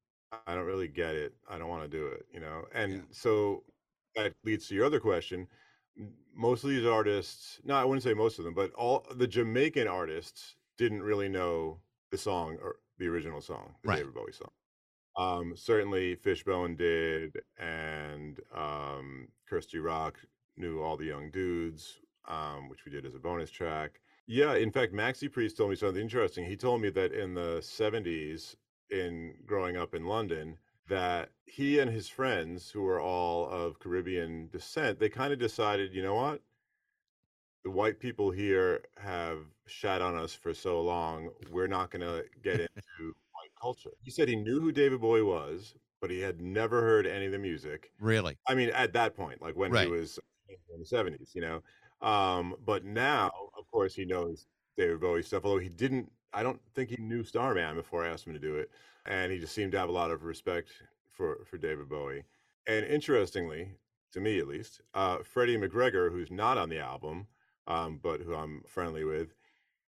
I 0.46 0.54
don't 0.54 0.66
really 0.66 0.88
get 0.88 1.14
it. 1.16 1.36
I 1.48 1.58
don't 1.58 1.68
want 1.68 1.82
to 1.82 1.88
do 1.88 2.06
it. 2.08 2.26
You 2.32 2.40
know, 2.40 2.66
and 2.72 3.02
Yeah. 3.02 3.04
so 3.12 3.64
that 4.14 4.34
leads 4.44 4.68
to 4.68 4.74
your 4.74 4.86
other 4.86 5.00
question. 5.00 5.48
Most 6.34 6.64
of 6.64 6.70
these 6.70 6.84
artists, 6.86 7.60
no, 7.64 7.74
I 7.74 7.84
wouldn't 7.84 8.02
say 8.02 8.14
most 8.14 8.38
of 8.38 8.44
them, 8.44 8.54
but 8.54 8.72
all 8.74 9.06
the 9.14 9.26
Jamaican 9.26 9.88
artists 9.88 10.56
didn't 10.76 11.02
really 11.02 11.28
know 11.28 11.80
the 12.10 12.18
song 12.18 12.58
or 12.60 12.80
the 12.98 13.08
original 13.08 13.40
song, 13.40 13.74
the 13.82 13.88
Right. 13.88 13.96
David 13.98 14.14
Bowie 14.14 14.32
song. 14.32 14.50
Um, 15.16 15.56
certainly 15.56 16.14
Fishbone 16.14 16.76
did, 16.76 17.36
and 17.58 18.38
um, 18.54 19.28
Kirsty 19.48 19.78
Rock 19.78 20.18
knew 20.56 20.80
all 20.82 20.96
the 20.96 21.06
young 21.06 21.30
dudes, 21.30 22.00
um, 22.28 22.68
which 22.68 22.84
we 22.84 22.92
did 22.92 23.06
as 23.06 23.14
a 23.14 23.18
bonus 23.18 23.50
track. 23.50 24.00
Yeah, 24.26 24.54
in 24.54 24.70
fact, 24.70 24.92
Maxi 24.92 25.30
Priest 25.30 25.56
told 25.56 25.70
me 25.70 25.76
something 25.76 26.02
interesting. 26.02 26.44
He 26.44 26.56
told 26.56 26.82
me 26.82 26.90
that 26.90 27.12
in 27.12 27.34
the 27.34 27.58
70s, 27.60 28.56
in 28.90 29.34
growing 29.46 29.76
up 29.76 29.94
in 29.94 30.04
London, 30.04 30.58
that 30.88 31.30
he 31.44 31.78
and 31.78 31.90
his 31.90 32.08
friends, 32.08 32.70
who 32.70 32.82
were 32.82 33.00
all 33.00 33.48
of 33.48 33.78
Caribbean 33.78 34.48
descent, 34.48 34.98
they 34.98 35.08
kind 35.08 35.32
of 35.32 35.38
decided, 35.38 35.94
you 35.94 36.02
know 36.02 36.14
what? 36.14 36.42
The 37.66 37.72
white 37.72 37.98
people 37.98 38.30
here 38.30 38.84
have 38.96 39.38
shat 39.66 40.00
on 40.00 40.14
us 40.14 40.32
for 40.32 40.54
so 40.54 40.80
long, 40.80 41.30
we're 41.50 41.66
not 41.66 41.90
going 41.90 42.02
to 42.02 42.24
get 42.40 42.60
into 42.60 43.08
white 43.32 43.50
culture. 43.60 43.90
He 44.04 44.12
said 44.12 44.28
he 44.28 44.36
knew 44.36 44.60
who 44.60 44.70
David 44.70 45.00
Bowie 45.00 45.24
was, 45.24 45.74
but 46.00 46.08
he 46.08 46.20
had 46.20 46.40
never 46.40 46.80
heard 46.80 47.08
any 47.08 47.26
of 47.26 47.32
the 47.32 47.40
music. 47.40 47.90
Really? 47.98 48.38
I 48.46 48.54
mean, 48.54 48.68
at 48.70 48.92
that 48.92 49.16
point, 49.16 49.42
like 49.42 49.56
when 49.56 49.72
Right. 49.72 49.88
he 49.88 49.92
was 49.92 50.20
in 50.48 50.78
the 50.78 50.86
seventies, 50.86 51.32
you 51.34 51.40
know. 51.40 51.60
Um, 52.06 52.54
but 52.64 52.84
now, 52.84 53.32
of 53.58 53.68
course, 53.72 53.96
he 53.96 54.04
knows 54.04 54.46
David 54.76 55.00
Bowie 55.00 55.24
stuff. 55.24 55.44
Although 55.44 55.58
he 55.58 55.68
didn't, 55.68 56.12
I 56.32 56.44
don't 56.44 56.60
think 56.76 56.90
he 56.90 57.02
knew 57.02 57.24
Starman 57.24 57.74
before 57.74 58.04
I 58.04 58.10
asked 58.10 58.28
him 58.28 58.32
to 58.34 58.38
do 58.38 58.54
it, 58.54 58.70
and 59.06 59.32
he 59.32 59.40
just 59.40 59.56
seemed 59.56 59.72
to 59.72 59.78
have 59.80 59.88
a 59.88 59.92
lot 59.92 60.12
of 60.12 60.22
respect 60.22 60.68
for 61.10 61.44
for 61.44 61.58
David 61.58 61.88
Bowie. 61.88 62.22
And 62.68 62.86
interestingly, 62.86 63.74
to 64.12 64.20
me 64.20 64.38
at 64.38 64.46
least, 64.46 64.82
uh, 64.94 65.24
Freddie 65.24 65.56
McGregor, 65.56 66.12
who's 66.12 66.30
not 66.30 66.58
on 66.58 66.68
the 66.68 66.78
album, 66.78 67.26
um, 67.66 67.98
but 68.02 68.20
who 68.20 68.34
I'm 68.34 68.62
friendly 68.66 69.04
with, 69.04 69.34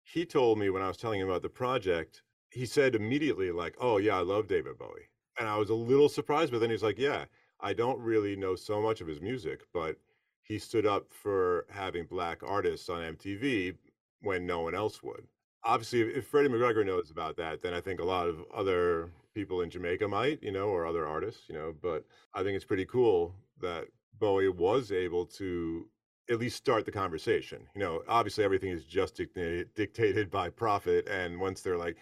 he 0.02 0.24
told 0.26 0.58
me 0.58 0.70
when 0.70 0.82
I 0.82 0.88
was 0.88 0.96
telling 0.96 1.20
him 1.20 1.28
about 1.28 1.42
the 1.42 1.48
project 1.48 2.22
he 2.50 2.66
said 2.66 2.94
immediately, 2.94 3.50
like, 3.50 3.76
"Oh 3.78 3.98
yeah, 3.98 4.16
I 4.16 4.20
love 4.20 4.46
David 4.46 4.78
Bowie," 4.78 5.08
and 5.38 5.48
I 5.48 5.56
was 5.58 5.70
a 5.70 5.74
little 5.74 6.08
surprised. 6.08 6.52
But 6.52 6.60
then 6.60 6.70
he's 6.70 6.82
like, 6.82 6.98
"Yeah, 6.98 7.26
I 7.60 7.72
don't 7.72 8.00
really 8.00 8.36
know 8.36 8.54
so 8.56 8.80
much 8.80 9.00
of 9.00 9.06
his 9.06 9.20
music, 9.20 9.64
but 9.72 9.98
he 10.42 10.58
stood 10.58 10.86
up 10.86 11.12
for 11.12 11.66
having 11.70 12.06
black 12.06 12.42
artists 12.42 12.88
on 12.88 13.02
MTV 13.02 13.76
when 14.22 14.46
no 14.46 14.60
one 14.60 14.74
else 14.74 15.02
would." 15.02 15.28
Obviously, 15.64 16.00
if, 16.00 16.26
Freddie 16.26 16.48
McGregor 16.48 16.86
knows 16.86 17.10
about 17.10 17.36
that, 17.36 17.60
then 17.62 17.74
I 17.74 17.80
think 17.80 18.00
a 18.00 18.04
lot 18.04 18.28
of 18.28 18.44
other 18.52 19.10
people 19.34 19.60
in 19.60 19.70
Jamaica 19.70 20.08
might, 20.08 20.42
you 20.42 20.52
know, 20.52 20.68
or 20.68 20.86
other 20.86 21.06
artists, 21.06 21.48
you 21.48 21.54
know. 21.54 21.74
But 21.80 22.06
I 22.34 22.42
think 22.42 22.56
it's 22.56 22.64
pretty 22.64 22.86
cool 22.86 23.34
that 23.60 23.88
Bowie 24.18 24.48
was 24.48 24.92
able 24.92 25.26
to 25.26 25.88
at 26.30 26.38
least 26.38 26.56
start 26.56 26.84
the 26.84 26.92
conversation. 26.92 27.66
You 27.74 27.80
know, 27.80 28.02
obviously 28.08 28.44
everything 28.44 28.70
is 28.70 28.84
just 28.84 29.16
dictated, 29.16 29.74
dictated 29.74 30.30
by 30.30 30.50
profit, 30.50 31.08
and 31.08 31.40
once 31.40 31.62
they're 31.62 31.78
like, 31.78 31.96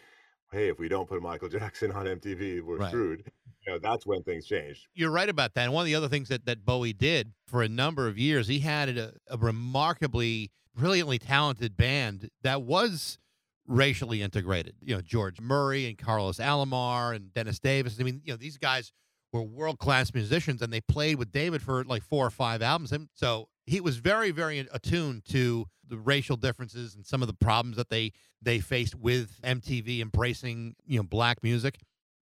"Hey, 0.52 0.68
if 0.68 0.78
we 0.78 0.88
don't 0.88 1.08
put 1.08 1.22
Michael 1.22 1.48
Jackson 1.58 1.92
on 1.92 2.06
MTV, 2.06 2.62
we're 2.62 2.78
Right. 2.78 2.88
screwed," 2.88 3.30
you 3.66 3.72
know, 3.72 3.78
that's 3.78 4.06
when 4.06 4.22
things 4.22 4.46
changed. 4.46 4.86
You're 4.94 5.10
right 5.10 5.28
about 5.28 5.54
that. 5.54 5.64
And 5.64 5.72
one 5.72 5.82
of 5.82 5.86
the 5.86 5.94
other 5.94 6.08
things 6.08 6.28
that, 6.28 6.46
that 6.46 6.64
Bowie 6.64 6.92
did 6.92 7.32
for 7.46 7.62
a 7.62 7.68
number 7.68 8.06
of 8.08 8.18
years, 8.18 8.46
he 8.48 8.60
had 8.60 8.88
a, 8.96 9.12
a 9.28 9.36
remarkably, 9.36 10.50
brilliantly 10.74 11.18
talented 11.18 11.76
band 11.76 12.28
that 12.42 12.62
was 12.62 13.18
racially 13.66 14.22
integrated. 14.22 14.76
You 14.80 14.94
know, 14.96 15.00
George 15.02 15.40
Murray 15.40 15.86
and 15.86 15.98
Carlos 15.98 16.38
Alomar 16.38 17.14
and 17.16 17.34
Dennis 17.34 17.58
Davis. 17.58 17.98
I 18.00 18.04
mean, 18.04 18.20
you 18.24 18.32
know, 18.32 18.36
these 18.36 18.58
guys 18.58 18.92
were 19.32 19.42
world 19.42 19.78
class 19.78 20.14
musicians 20.14 20.62
and 20.62 20.72
they 20.72 20.80
played 20.80 21.16
with 21.18 21.32
David 21.32 21.62
for 21.62 21.82
like 21.84 22.02
four 22.04 22.24
or 22.24 22.30
five 22.30 22.62
albums. 22.62 22.92
And 22.92 23.08
so 23.14 23.48
he 23.66 23.80
was 23.80 23.96
very, 23.96 24.30
very 24.30 24.58
attuned 24.60 25.24
to 25.26 25.66
the 25.88 25.96
racial 25.96 26.36
differences 26.36 26.94
and 26.94 27.04
some 27.06 27.22
of 27.22 27.28
the 27.28 27.34
problems 27.34 27.76
that 27.76 27.88
they 27.90 28.12
they 28.42 28.58
faced 28.60 28.94
with 28.94 29.40
MTV 29.42 30.00
embracing, 30.00 30.74
you 30.86 30.98
know, 30.98 31.02
black 31.04 31.42
music. 31.42 31.78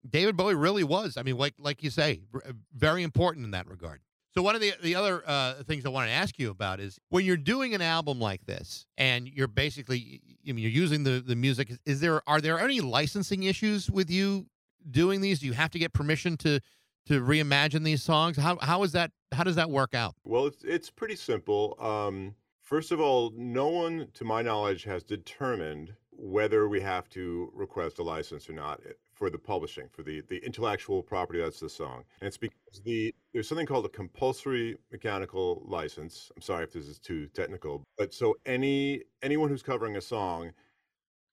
David 0.09 0.37
Bowie 0.37 0.55
really 0.57 0.85
was. 0.85 1.16
I 1.16 1.22
mean, 1.22 1.37
like 1.37 1.55
like 1.59 1.83
you 1.83 1.90
say, 1.90 2.22
uh, 2.35 2.52
very 2.74 3.02
important 3.02 3.44
in 3.44 3.52
that 3.52 3.68
regard. 3.68 4.00
So 4.35 4.42
one 4.42 4.55
of 4.55 4.61
the 4.61 4.72
the 4.83 4.94
other 4.94 5.22
uh, 5.26 5.62
things 5.64 5.85
I 5.85 5.90
want 5.90 6.09
to 6.09 6.12
ask 6.12 6.38
you 6.38 6.50
about 6.50 6.81
is 6.81 6.98
when 7.11 7.24
you're 7.24 7.37
doing 7.37 7.74
an 7.74 7.83
album 7.83 8.18
like 8.18 8.44
this, 8.46 8.87
and 8.96 9.28
you're 9.28 9.46
basically, 9.46 10.22
I 10.48 10.52
mean, 10.52 10.59
you're 10.62 10.70
using 10.70 11.05
the 11.05 11.22
the 11.24 11.37
music. 11.37 11.70
is- 11.70 11.78
Is 11.85 12.00
there 12.00 12.22
are 12.28 12.40
there 12.40 12.59
any 12.59 12.81
licensing 12.81 13.42
issues 13.44 13.90
with 13.90 14.11
you 14.11 14.46
doing 14.90 15.20
these? 15.20 15.38
Do 15.40 15.46
you 15.46 15.52
have 15.52 15.70
to 15.72 15.78
get 15.78 15.92
permission 15.92 16.37
to 16.38 16.61
to 17.07 17.21
reimagine 17.21 17.85
these 17.85 18.03
songs? 18.03 18.37
How 18.37 18.59
how 18.61 18.83
is 18.83 18.93
that? 18.93 19.11
How 19.33 19.45
does 19.45 19.57
that 19.57 19.71
work 19.71 19.95
out? 19.95 20.15
Well, 20.25 20.47
it's 20.47 20.65
it's 20.65 20.91
pretty 20.91 21.17
simple. 21.17 21.77
Um, 21.81 22.35
first 22.61 22.93
of 22.93 23.01
all, 23.01 23.33
no 23.37 23.69
one, 23.69 24.09
to 24.15 24.25
my 24.25 24.43
knowledge, 24.43 24.85
has 24.85 25.03
determined 25.03 25.95
whether 26.11 26.69
we 26.69 26.81
have 26.81 27.09
to 27.11 27.51
request 27.55 27.99
a 27.99 28.03
license 28.03 28.49
or 28.49 28.53
not 28.53 28.81
eh, 28.87 28.93
for 29.15 29.31
the 29.31 29.38
publishing, 29.38 29.88
for 29.91 30.03
the 30.03 30.23
the 30.29 30.38
intellectual 30.45 31.03
property 31.03 31.41
that's 31.41 31.61
the 31.61 31.69
song. 31.69 32.05
And 32.21 32.29
it's 32.29 32.38
because 32.38 32.81
the 32.85 33.15
there's 33.33 33.49
something 33.49 33.67
called 33.67 33.87
a 33.87 33.91
compulsory 33.91 34.77
mechanical 34.91 35.62
license. 35.67 36.31
I'm 36.37 36.43
sorry 36.43 36.65
if 36.65 36.73
this 36.73 36.87
is 36.87 36.99
too 36.99 37.27
technical, 37.29 37.83
but 37.99 38.15
so 38.15 38.37
any 38.47 39.03
anyone 39.23 39.49
who's 39.49 39.62
covering 39.62 39.97
a 39.97 40.01
song 40.01 40.53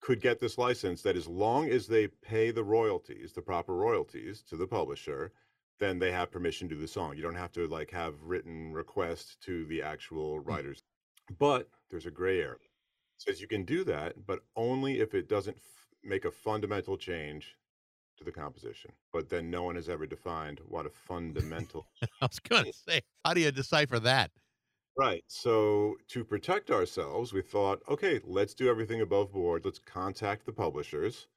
could 0.02 0.22
get 0.22 0.40
this 0.40 0.58
license 0.58 1.02
that 1.02 1.18
as 1.18 1.28
long 1.28 1.70
as 1.70 1.86
they 1.86 2.08
pay 2.08 2.52
the 2.52 2.64
royalties, 2.64 3.34
the 3.34 3.42
proper 3.42 3.76
royalties 3.76 4.42
to 4.44 4.56
the 4.56 4.66
publisher, 4.66 5.34
then 5.80 6.00
they 6.00 6.12
have 6.12 6.32
permission 6.32 6.68
to 6.70 6.76
do 6.76 6.82
the 6.82 6.88
song. 6.88 7.16
You 7.16 7.24
don't 7.24 7.36
have 7.36 7.52
to 7.54 7.68
like 7.68 7.92
have 7.92 8.22
written 8.22 8.74
request 8.74 9.38
to 9.42 9.66
the 9.66 9.82
actual 9.82 10.40
mm. 10.40 10.48
writers. 10.48 10.84
But 11.38 11.70
there's 11.90 12.06
a 12.06 12.12
gray 12.12 12.40
area. 12.40 12.54
It 12.54 13.22
says 13.22 13.42
you 13.42 13.48
can 13.48 13.64
do 13.64 13.84
that, 13.86 14.26
but 14.26 14.40
only 14.56 15.00
if 15.00 15.14
it 15.14 15.30
doesn't 15.30 15.58
f- 15.58 15.88
make 16.04 16.26
a 16.26 16.32
fundamental 16.32 16.98
change 16.98 17.56
to 18.18 18.24
the 18.24 18.32
composition. 18.32 18.92
But 19.14 19.30
then 19.30 19.50
no 19.50 19.64
one 19.64 19.76
has 19.76 19.90
ever 19.90 20.06
defined 20.06 20.60
what 20.68 20.86
a 20.86 20.90
fundamental 21.08 21.88
I 22.22 22.26
was 22.26 22.40
going 22.40 22.66
to 22.66 22.74
say, 22.74 23.02
how 23.24 23.34
do 23.34 23.42
you 23.42 23.52
decipher 23.52 24.00
that? 24.00 24.32
Right. 24.98 25.24
So 25.28 25.96
to 26.10 26.26
protect 26.26 26.72
ourselves, 26.72 27.32
we 27.32 27.42
thought, 27.42 27.82
okay, 27.88 28.20
let's 28.26 28.54
do 28.54 28.70
everything 28.70 29.02
above 29.02 29.32
board. 29.32 29.64
Let's 29.64 29.80
contact 29.80 30.46
the 30.46 30.52
publishers 30.52 31.28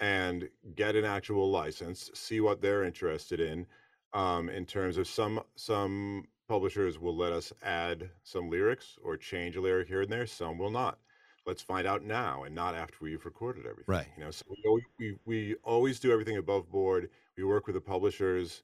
and 0.00 0.48
get 0.74 0.96
an 0.96 1.04
actual 1.04 1.50
license, 1.50 2.10
see 2.14 2.40
what 2.40 2.60
they're 2.60 2.84
interested 2.84 3.38
in. 3.40 3.66
Um, 4.12 4.48
in 4.48 4.66
terms 4.66 4.96
of 4.96 5.06
some 5.06 5.40
some 5.54 6.24
publishers 6.48 6.98
will 6.98 7.16
let 7.16 7.32
us 7.32 7.52
add 7.62 8.10
some 8.24 8.50
lyrics 8.50 8.98
or 9.04 9.16
change 9.16 9.54
a 9.54 9.60
lyric 9.60 9.86
here 9.86 10.02
and 10.02 10.10
there. 10.10 10.26
Some 10.26 10.58
will 10.58 10.70
not. 10.70 10.98
Let's 11.46 11.62
find 11.62 11.86
out 11.86 12.02
now 12.02 12.42
and 12.42 12.54
not 12.54 12.74
after 12.74 12.96
we've 13.00 13.24
recorded 13.24 13.66
everything. 13.66 13.84
Right. 13.86 14.08
You 14.18 14.24
know, 14.24 14.30
so 14.32 14.44
we, 14.48 14.56
always- 14.66 14.84
we 14.98 15.16
we 15.26 15.54
always 15.62 16.00
do 16.00 16.10
everything 16.12 16.38
above 16.38 16.68
board. 16.70 17.08
We 17.36 17.44
work 17.44 17.66
with 17.66 17.74
the 17.76 17.80
publishers 17.80 18.62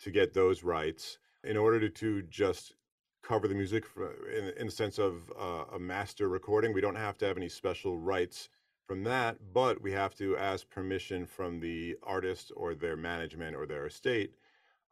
to 0.00 0.10
get 0.10 0.32
those 0.32 0.62
rights 0.62 1.18
in 1.44 1.56
order 1.56 1.78
to, 1.80 1.88
to 1.90 2.22
just 2.22 2.74
cover 3.22 3.48
the 3.48 3.54
music 3.54 3.84
for, 3.84 4.28
in, 4.30 4.48
in 4.56 4.66
the 4.66 4.72
sense 4.72 4.98
of 4.98 5.30
uh, 5.38 5.64
a 5.74 5.78
master 5.78 6.28
recording. 6.28 6.72
We 6.72 6.80
don't 6.80 6.94
have 6.96 7.18
to 7.18 7.26
have 7.26 7.36
any 7.36 7.48
special 7.48 7.98
rights 7.98 8.48
from 8.86 9.02
that, 9.04 9.36
but 9.52 9.82
we 9.82 9.92
have 9.92 10.14
to 10.16 10.36
ask 10.36 10.68
permission 10.70 11.26
from 11.26 11.60
the 11.60 11.96
artist 12.02 12.52
or 12.56 12.74
their 12.74 12.96
management 12.96 13.56
or 13.56 13.66
their 13.66 13.86
estate 13.86 14.34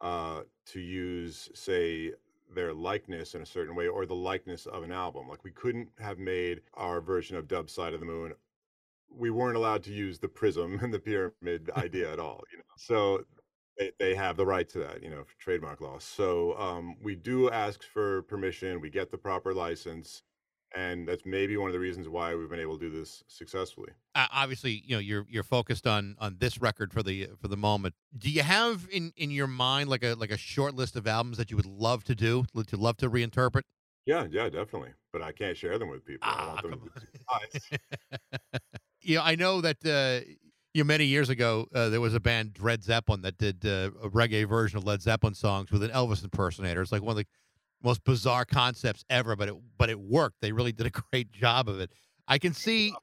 uh, 0.01 0.41
to 0.67 0.79
use, 0.79 1.49
say, 1.53 2.11
their 2.53 2.73
likeness 2.73 3.35
in 3.35 3.41
a 3.41 3.45
certain 3.45 3.75
way 3.75 3.87
or 3.87 4.05
the 4.05 4.13
likeness 4.13 4.65
of 4.65 4.83
an 4.83 4.91
album. 4.91 5.27
Like 5.27 5.43
we 5.43 5.51
couldn't 5.51 5.89
have 5.99 6.19
made 6.19 6.61
our 6.75 7.01
version 7.01 7.37
of 7.37 7.47
Dub 7.47 7.69
Side 7.69 7.93
of 7.93 7.99
the 7.99 8.05
Moon. 8.05 8.33
We 9.09 9.29
weren't 9.31 9.57
allowed 9.57 9.83
to 9.83 9.93
use 9.93 10.19
the 10.19 10.27
prism 10.27 10.79
and 10.81 10.93
the 10.93 10.99
pyramid 10.99 11.71
idea 11.77 12.11
at 12.11 12.19
all. 12.19 12.43
You 12.51 12.59
know, 12.59 12.63
so 12.77 13.23
they, 13.77 13.91
they 13.99 14.15
have 14.15 14.37
the 14.37 14.45
right 14.45 14.67
to 14.69 14.79
that, 14.79 15.01
you 15.03 15.09
know, 15.09 15.23
trademark 15.39 15.81
law. 15.81 15.97
So 15.99 16.57
um, 16.57 16.95
we 17.01 17.15
do 17.15 17.49
ask 17.49 17.83
for 17.83 18.21
permission. 18.23 18.81
We 18.81 18.89
get 18.89 19.11
the 19.11 19.17
proper 19.17 19.53
license, 19.53 20.23
and 20.75 21.07
that's 21.07 21.25
maybe 21.25 21.57
one 21.57 21.67
of 21.69 21.73
the 21.73 21.79
reasons 21.79 22.07
why 22.07 22.33
we've 22.35 22.49
been 22.49 22.59
able 22.59 22.77
to 22.79 22.89
do 22.89 22.97
this 22.99 23.23
successfully. 23.27 23.91
uh, 24.15 24.27
obviously 24.31 24.81
you 24.85 24.95
know 24.95 24.99
you're 24.99 25.25
you're 25.29 25.43
focused 25.43 25.85
on 25.87 26.15
on 26.19 26.37
this 26.39 26.59
record 26.59 26.91
for 26.93 27.03
the 27.03 27.29
for 27.39 27.47
the 27.47 27.57
moment 27.57 27.93
do 28.17 28.29
you 28.29 28.41
have 28.43 28.87
in 28.91 29.11
in 29.15 29.31
your 29.31 29.47
mind 29.47 29.89
like 29.89 30.03
a 30.03 30.13
like 30.15 30.31
a 30.31 30.37
short 30.37 30.73
list 30.75 30.95
of 30.95 31.05
albums 31.07 31.37
that 31.37 31.51
you 31.51 31.57
would 31.57 31.65
love 31.65 32.03
to 32.03 32.15
do 32.15 32.45
you 32.55 32.63
love 32.77 32.97
to 32.97 33.09
reinterpret 33.09 33.61
Yeah, 34.05 34.27
yeah, 34.29 34.49
definitely. 34.49 34.93
But 35.11 35.21
I 35.23 35.31
can't 35.31 35.57
share 35.57 35.79
them 35.79 35.89
with 35.89 36.05
people. 36.05 36.27
I 36.29 36.33
Ah, 36.33 36.47
want 36.47 36.61
them 36.61 36.71
come 36.71 36.91
to 36.95 37.07
be 37.07 38.59
you 39.01 39.15
know 39.17 39.23
i 39.23 39.35
know 39.35 39.61
that 39.61 39.77
uh 39.85 40.25
you 40.73 40.83
know, 40.83 40.87
many 40.87 41.05
years 41.05 41.29
ago, 41.29 41.67
uh, 41.73 41.87
there 41.87 42.01
was 42.01 42.13
a 42.13 42.19
band, 42.19 42.51
Dred 42.53 42.83
Zeppelin, 42.83 43.21
that 43.21 43.37
did 43.37 43.65
uh, 43.65 43.91
a 44.03 44.09
reggae 44.09 44.45
version 44.45 44.77
of 44.77 44.83
Led 44.83 45.01
Zeppelin 45.01 45.33
songs 45.33 45.71
with 45.71 45.81
an 45.83 45.89
Elvis 45.91 46.21
impersonator. 46.21 46.81
It's 46.81 46.91
like 46.91 47.01
one 47.01 47.11
of 47.11 47.15
the 47.15 47.25
most 47.83 48.03
bizarre 48.03 48.45
concepts 48.45 49.03
ever, 49.09 49.35
but 49.35 49.49
it 49.49 49.55
but 49.77 49.89
it 49.89 49.99
worked. 49.99 50.41
They 50.41 50.51
really 50.51 50.71
did 50.71 50.87
a 50.87 50.89
great 51.11 51.31
job 51.31 51.69
of 51.69 51.79
it. 51.79 51.91
I 52.27 52.37
can 52.37 52.53
see, 52.53 52.93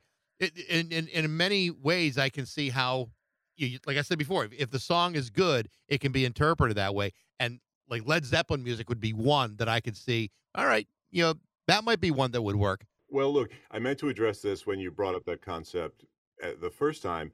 it, 0.41 0.57
in, 0.69 0.91
in 0.91 1.09
in 1.09 1.37
many 1.37 1.71
ways, 1.71 2.19
I 2.19 2.29
can 2.29 2.47
see 2.47 2.71
how, 2.71 3.11
you, 3.57 3.79
like 3.87 3.97
I 3.97 4.03
said 4.03 4.19
before, 4.19 4.45
if, 4.45 4.53
if 4.53 4.71
the 4.71 4.81
song 4.81 5.15
is 5.15 5.31
good, 5.31 5.69
it 5.89 6.01
can 6.01 6.13
be 6.13 6.25
interpreted 6.25 6.77
that 6.77 6.95
way. 6.95 7.13
And 7.39 7.61
like 7.89 8.07
Led 8.07 8.25
Zeppelin 8.25 8.63
music 8.65 8.89
would 8.89 9.01
be 9.01 9.13
one 9.13 9.57
that 9.57 9.69
I 9.69 9.81
could 9.81 9.97
see. 9.97 10.31
All 10.55 10.67
right, 10.67 10.89
you 11.11 11.23
know, 11.23 11.35
that 11.69 11.85
might 11.85 12.01
be 12.01 12.11
one 12.11 12.33
that 12.33 12.43
would 12.43 12.57
work. 12.57 12.85
Well, 13.09 13.33
look, 13.33 13.51
I 13.71 13.79
meant 13.79 13.99
to 14.01 14.09
address 14.09 14.41
this 14.41 14.67
when 14.67 14.79
you 14.79 14.91
brought 14.91 15.15
up 15.15 15.25
that 15.27 15.43
concept 15.43 16.05
uh, 16.43 16.53
the 16.61 16.71
first 16.71 17.03
time 17.03 17.33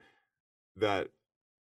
that 0.76 1.08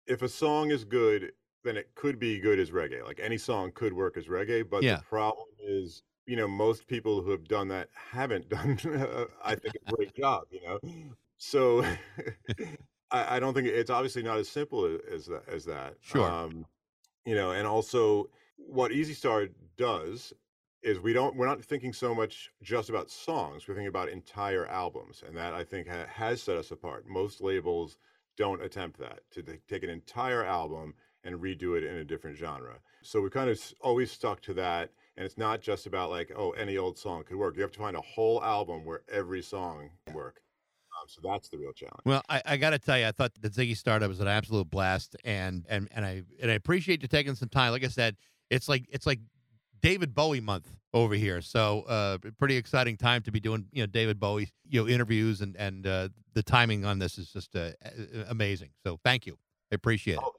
if 0.07 0.21
a 0.21 0.29
song 0.29 0.71
is 0.71 0.83
good, 0.83 1.31
then 1.63 1.77
it 1.77 1.93
could 1.95 2.19
be 2.19 2.39
good 2.39 2.59
as 2.59 2.71
reggae. 2.71 3.03
Like 3.03 3.19
any 3.21 3.37
song 3.37 3.71
could 3.73 3.93
work 3.93 4.17
as 4.17 4.27
reggae, 4.27 4.67
but 4.67 4.83
Yeah. 4.83 4.97
the 4.97 5.03
problem 5.03 5.47
is, 5.59 6.03
you 6.25 6.35
know, 6.35 6.47
most 6.47 6.87
people 6.87 7.21
who 7.21 7.31
have 7.31 7.47
done 7.47 7.67
that 7.69 7.89
haven't 7.93 8.49
done, 8.49 8.77
I 9.43 9.55
think, 9.55 9.75
a 9.75 9.95
great 9.95 10.15
job, 10.15 10.43
you 10.51 10.61
know? 10.61 10.79
So 11.37 11.81
I, 13.11 13.37
I 13.37 13.39
don't 13.39 13.53
think 13.53 13.67
it's 13.67 13.89
obviously 13.89 14.23
not 14.23 14.37
as 14.37 14.49
simple 14.49 14.99
as 15.11 15.25
that. 15.27 15.47
As 15.47 15.65
that. 15.65 15.95
Sure. 16.01 16.29
Um, 16.29 16.65
you 17.25 17.35
know, 17.35 17.51
and 17.51 17.67
also 17.67 18.29
what 18.57 18.91
Easy 18.91 19.13
Star 19.13 19.47
does 19.77 20.33
is 20.83 20.99
we 20.99 21.11
don't 21.13 21.35
we're 21.35 21.47
not 21.47 21.63
thinking 21.63 21.91
so 21.91 22.13
much 22.13 22.51
just 22.61 22.89
about 22.89 23.09
songs 23.09 23.67
we're 23.67 23.73
thinking 23.73 23.87
about 23.87 24.09
entire 24.09 24.67
albums 24.67 25.23
and 25.25 25.35
that 25.35 25.53
i 25.55 25.63
think 25.63 25.87
ha- 25.87 26.05
has 26.05 26.41
set 26.41 26.55
us 26.55 26.69
apart 26.69 27.07
most 27.07 27.41
labels 27.41 27.97
don't 28.37 28.61
attempt 28.61 28.99
that 28.99 29.21
to 29.31 29.41
take 29.67 29.83
an 29.83 29.89
entire 29.89 30.43
album 30.45 30.93
and 31.27 31.39
redo 31.39 31.77
it 31.77 31.83
in 31.83 31.97
a 31.97 32.03
different 32.03 32.37
genre 32.37 32.75
so 33.01 33.21
we 33.21 33.29
kind 33.29 33.49
of 33.49 33.59
always 33.81 34.11
stuck 34.11 34.41
to 34.41 34.53
that 34.53 34.89
and 35.17 35.25
it's 35.25 35.37
not 35.37 35.61
just 35.61 35.85
about 35.85 36.09
like 36.09 36.31
oh 36.35 36.51
any 36.51 36.77
old 36.77 36.97
song 36.97 37.23
could 37.23 37.37
work 37.37 37.55
you 37.55 37.61
have 37.61 37.71
to 37.71 37.79
find 37.79 37.97
a 37.97 38.01
whole 38.01 38.41
album 38.43 38.85
where 38.85 39.01
every 39.11 39.41
song 39.41 39.89
can 40.05 40.15
work 40.15 40.41
um, 40.99 41.07
so 41.07 41.21
that's 41.23 41.49
the 41.49 41.57
real 41.57 41.73
challenge 41.73 42.01
Well, 42.05 42.23
I, 42.29 42.41
I 42.45 42.57
got 42.57 42.71
to 42.71 42.79
tell 42.79 42.97
you, 42.97 43.05
I 43.05 43.11
thought 43.11 43.31
the 43.39 43.49
Ziggy 43.49 43.77
Stardub 43.77 44.07
was 44.07 44.19
an 44.19 44.27
absolute 44.27 44.69
blast, 44.69 45.15
and 45.23 45.65
and 45.69 45.87
and 45.91 46.05
I 46.05 46.23
and 46.41 46.49
I 46.49 46.55
appreciate 46.55 47.01
you 47.01 47.07
taking 47.07 47.35
some 47.35 47.49
time. 47.49 47.71
Like 47.71 47.83
I 47.83 47.89
said, 47.89 48.15
it's 48.49 48.67
like 48.67 48.85
it's 48.89 49.05
like 49.05 49.19
David 49.81 50.15
Bowie 50.15 50.41
month 50.41 50.67
over 50.93 51.15
here. 51.15 51.41
So 51.41 51.81
uh, 51.81 52.17
pretty 52.39 52.57
exciting 52.57 52.97
time 52.97 53.21
to 53.23 53.31
be 53.31 53.39
doing 53.39 53.67
you 53.71 53.83
know 53.83 53.87
David 53.87 54.19
Bowie 54.19 54.49
you 54.67 54.81
know 54.81 54.87
interviews 54.87 55.41
and 55.41 55.55
and 55.57 55.85
uh, 55.85 56.09
the 56.33 56.43
timing 56.43 56.85
on 56.85 56.99
this 56.99 57.17
is 57.17 57.31
just 57.31 57.55
uh, 57.55 57.71
amazing. 58.27 58.69
So 58.83 58.99
thank 59.03 59.25
you, 59.25 59.37
I 59.71 59.75
appreciate 59.75 60.15
it. 60.15 60.23
Oh, 60.23 60.33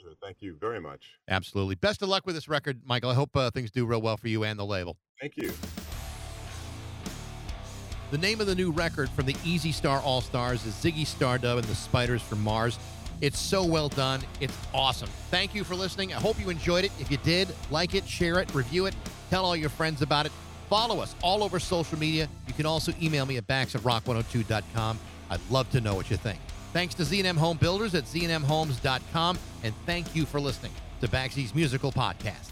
pleasure. 0.00 0.16
Thank 0.22 0.38
you 0.40 0.56
very 0.60 0.80
much. 0.80 1.18
Absolutely. 1.28 1.74
Best 1.74 2.02
of 2.02 2.08
luck 2.08 2.26
with 2.26 2.34
this 2.34 2.48
record, 2.48 2.80
Michael. 2.84 3.10
I 3.10 3.14
hope 3.14 3.36
uh, 3.36 3.50
things 3.50 3.70
do 3.70 3.86
real 3.86 4.02
well 4.02 4.16
for 4.16 4.28
you 4.28 4.44
and 4.44 4.58
the 4.58 4.66
label. 4.66 4.96
Thank 5.20 5.36
you. 5.36 5.52
The 8.10 8.18
name 8.18 8.40
of 8.40 8.46
the 8.46 8.54
new 8.54 8.72
record 8.72 9.08
from 9.10 9.26
the 9.26 9.36
Easy 9.44 9.70
Star 9.70 10.00
All 10.00 10.20
Stars 10.20 10.66
is 10.66 10.74
Ziggy 10.74 11.06
Stardub 11.06 11.58
and 11.58 11.64
the 11.64 11.74
Spiders 11.74 12.22
from 12.22 12.42
Mars. 12.42 12.78
It's 13.20 13.38
so 13.38 13.64
well 13.64 13.88
done. 13.88 14.22
It's 14.40 14.56
awesome. 14.74 15.08
Thank 15.30 15.54
you 15.54 15.62
for 15.62 15.74
listening. 15.76 16.12
I 16.12 16.16
hope 16.16 16.40
you 16.40 16.50
enjoyed 16.50 16.84
it. 16.84 16.92
If 16.98 17.10
you 17.10 17.18
did, 17.18 17.48
like 17.70 17.94
it, 17.94 18.08
share 18.08 18.40
it, 18.40 18.52
review 18.54 18.86
it, 18.86 18.96
tell 19.28 19.44
all 19.44 19.54
your 19.54 19.68
friends 19.68 20.02
about 20.02 20.26
it. 20.26 20.32
Follow 20.68 21.00
us 21.00 21.14
all 21.22 21.44
over 21.44 21.60
social 21.60 21.98
media. 21.98 22.28
You 22.48 22.54
can 22.54 22.66
also 22.66 22.92
email 23.00 23.26
me 23.26 23.36
at 23.36 23.46
backs 23.46 23.74
at 23.74 23.82
rock102.com. 23.82 24.98
I'd 25.28 25.50
love 25.50 25.70
to 25.70 25.80
know 25.80 25.94
what 25.94 26.10
you 26.10 26.16
think. 26.16 26.40
Thanks 26.72 26.94
to 26.94 27.04
Z&M 27.04 27.36
Home 27.36 27.56
Builders 27.56 27.94
at 27.94 28.04
znmhomes.com, 28.04 29.38
and 29.64 29.74
thank 29.86 30.14
you 30.14 30.24
for 30.24 30.40
listening 30.40 30.72
to 31.00 31.08
Baxie's 31.08 31.54
Musical 31.54 31.90
Podcast. 31.90 32.49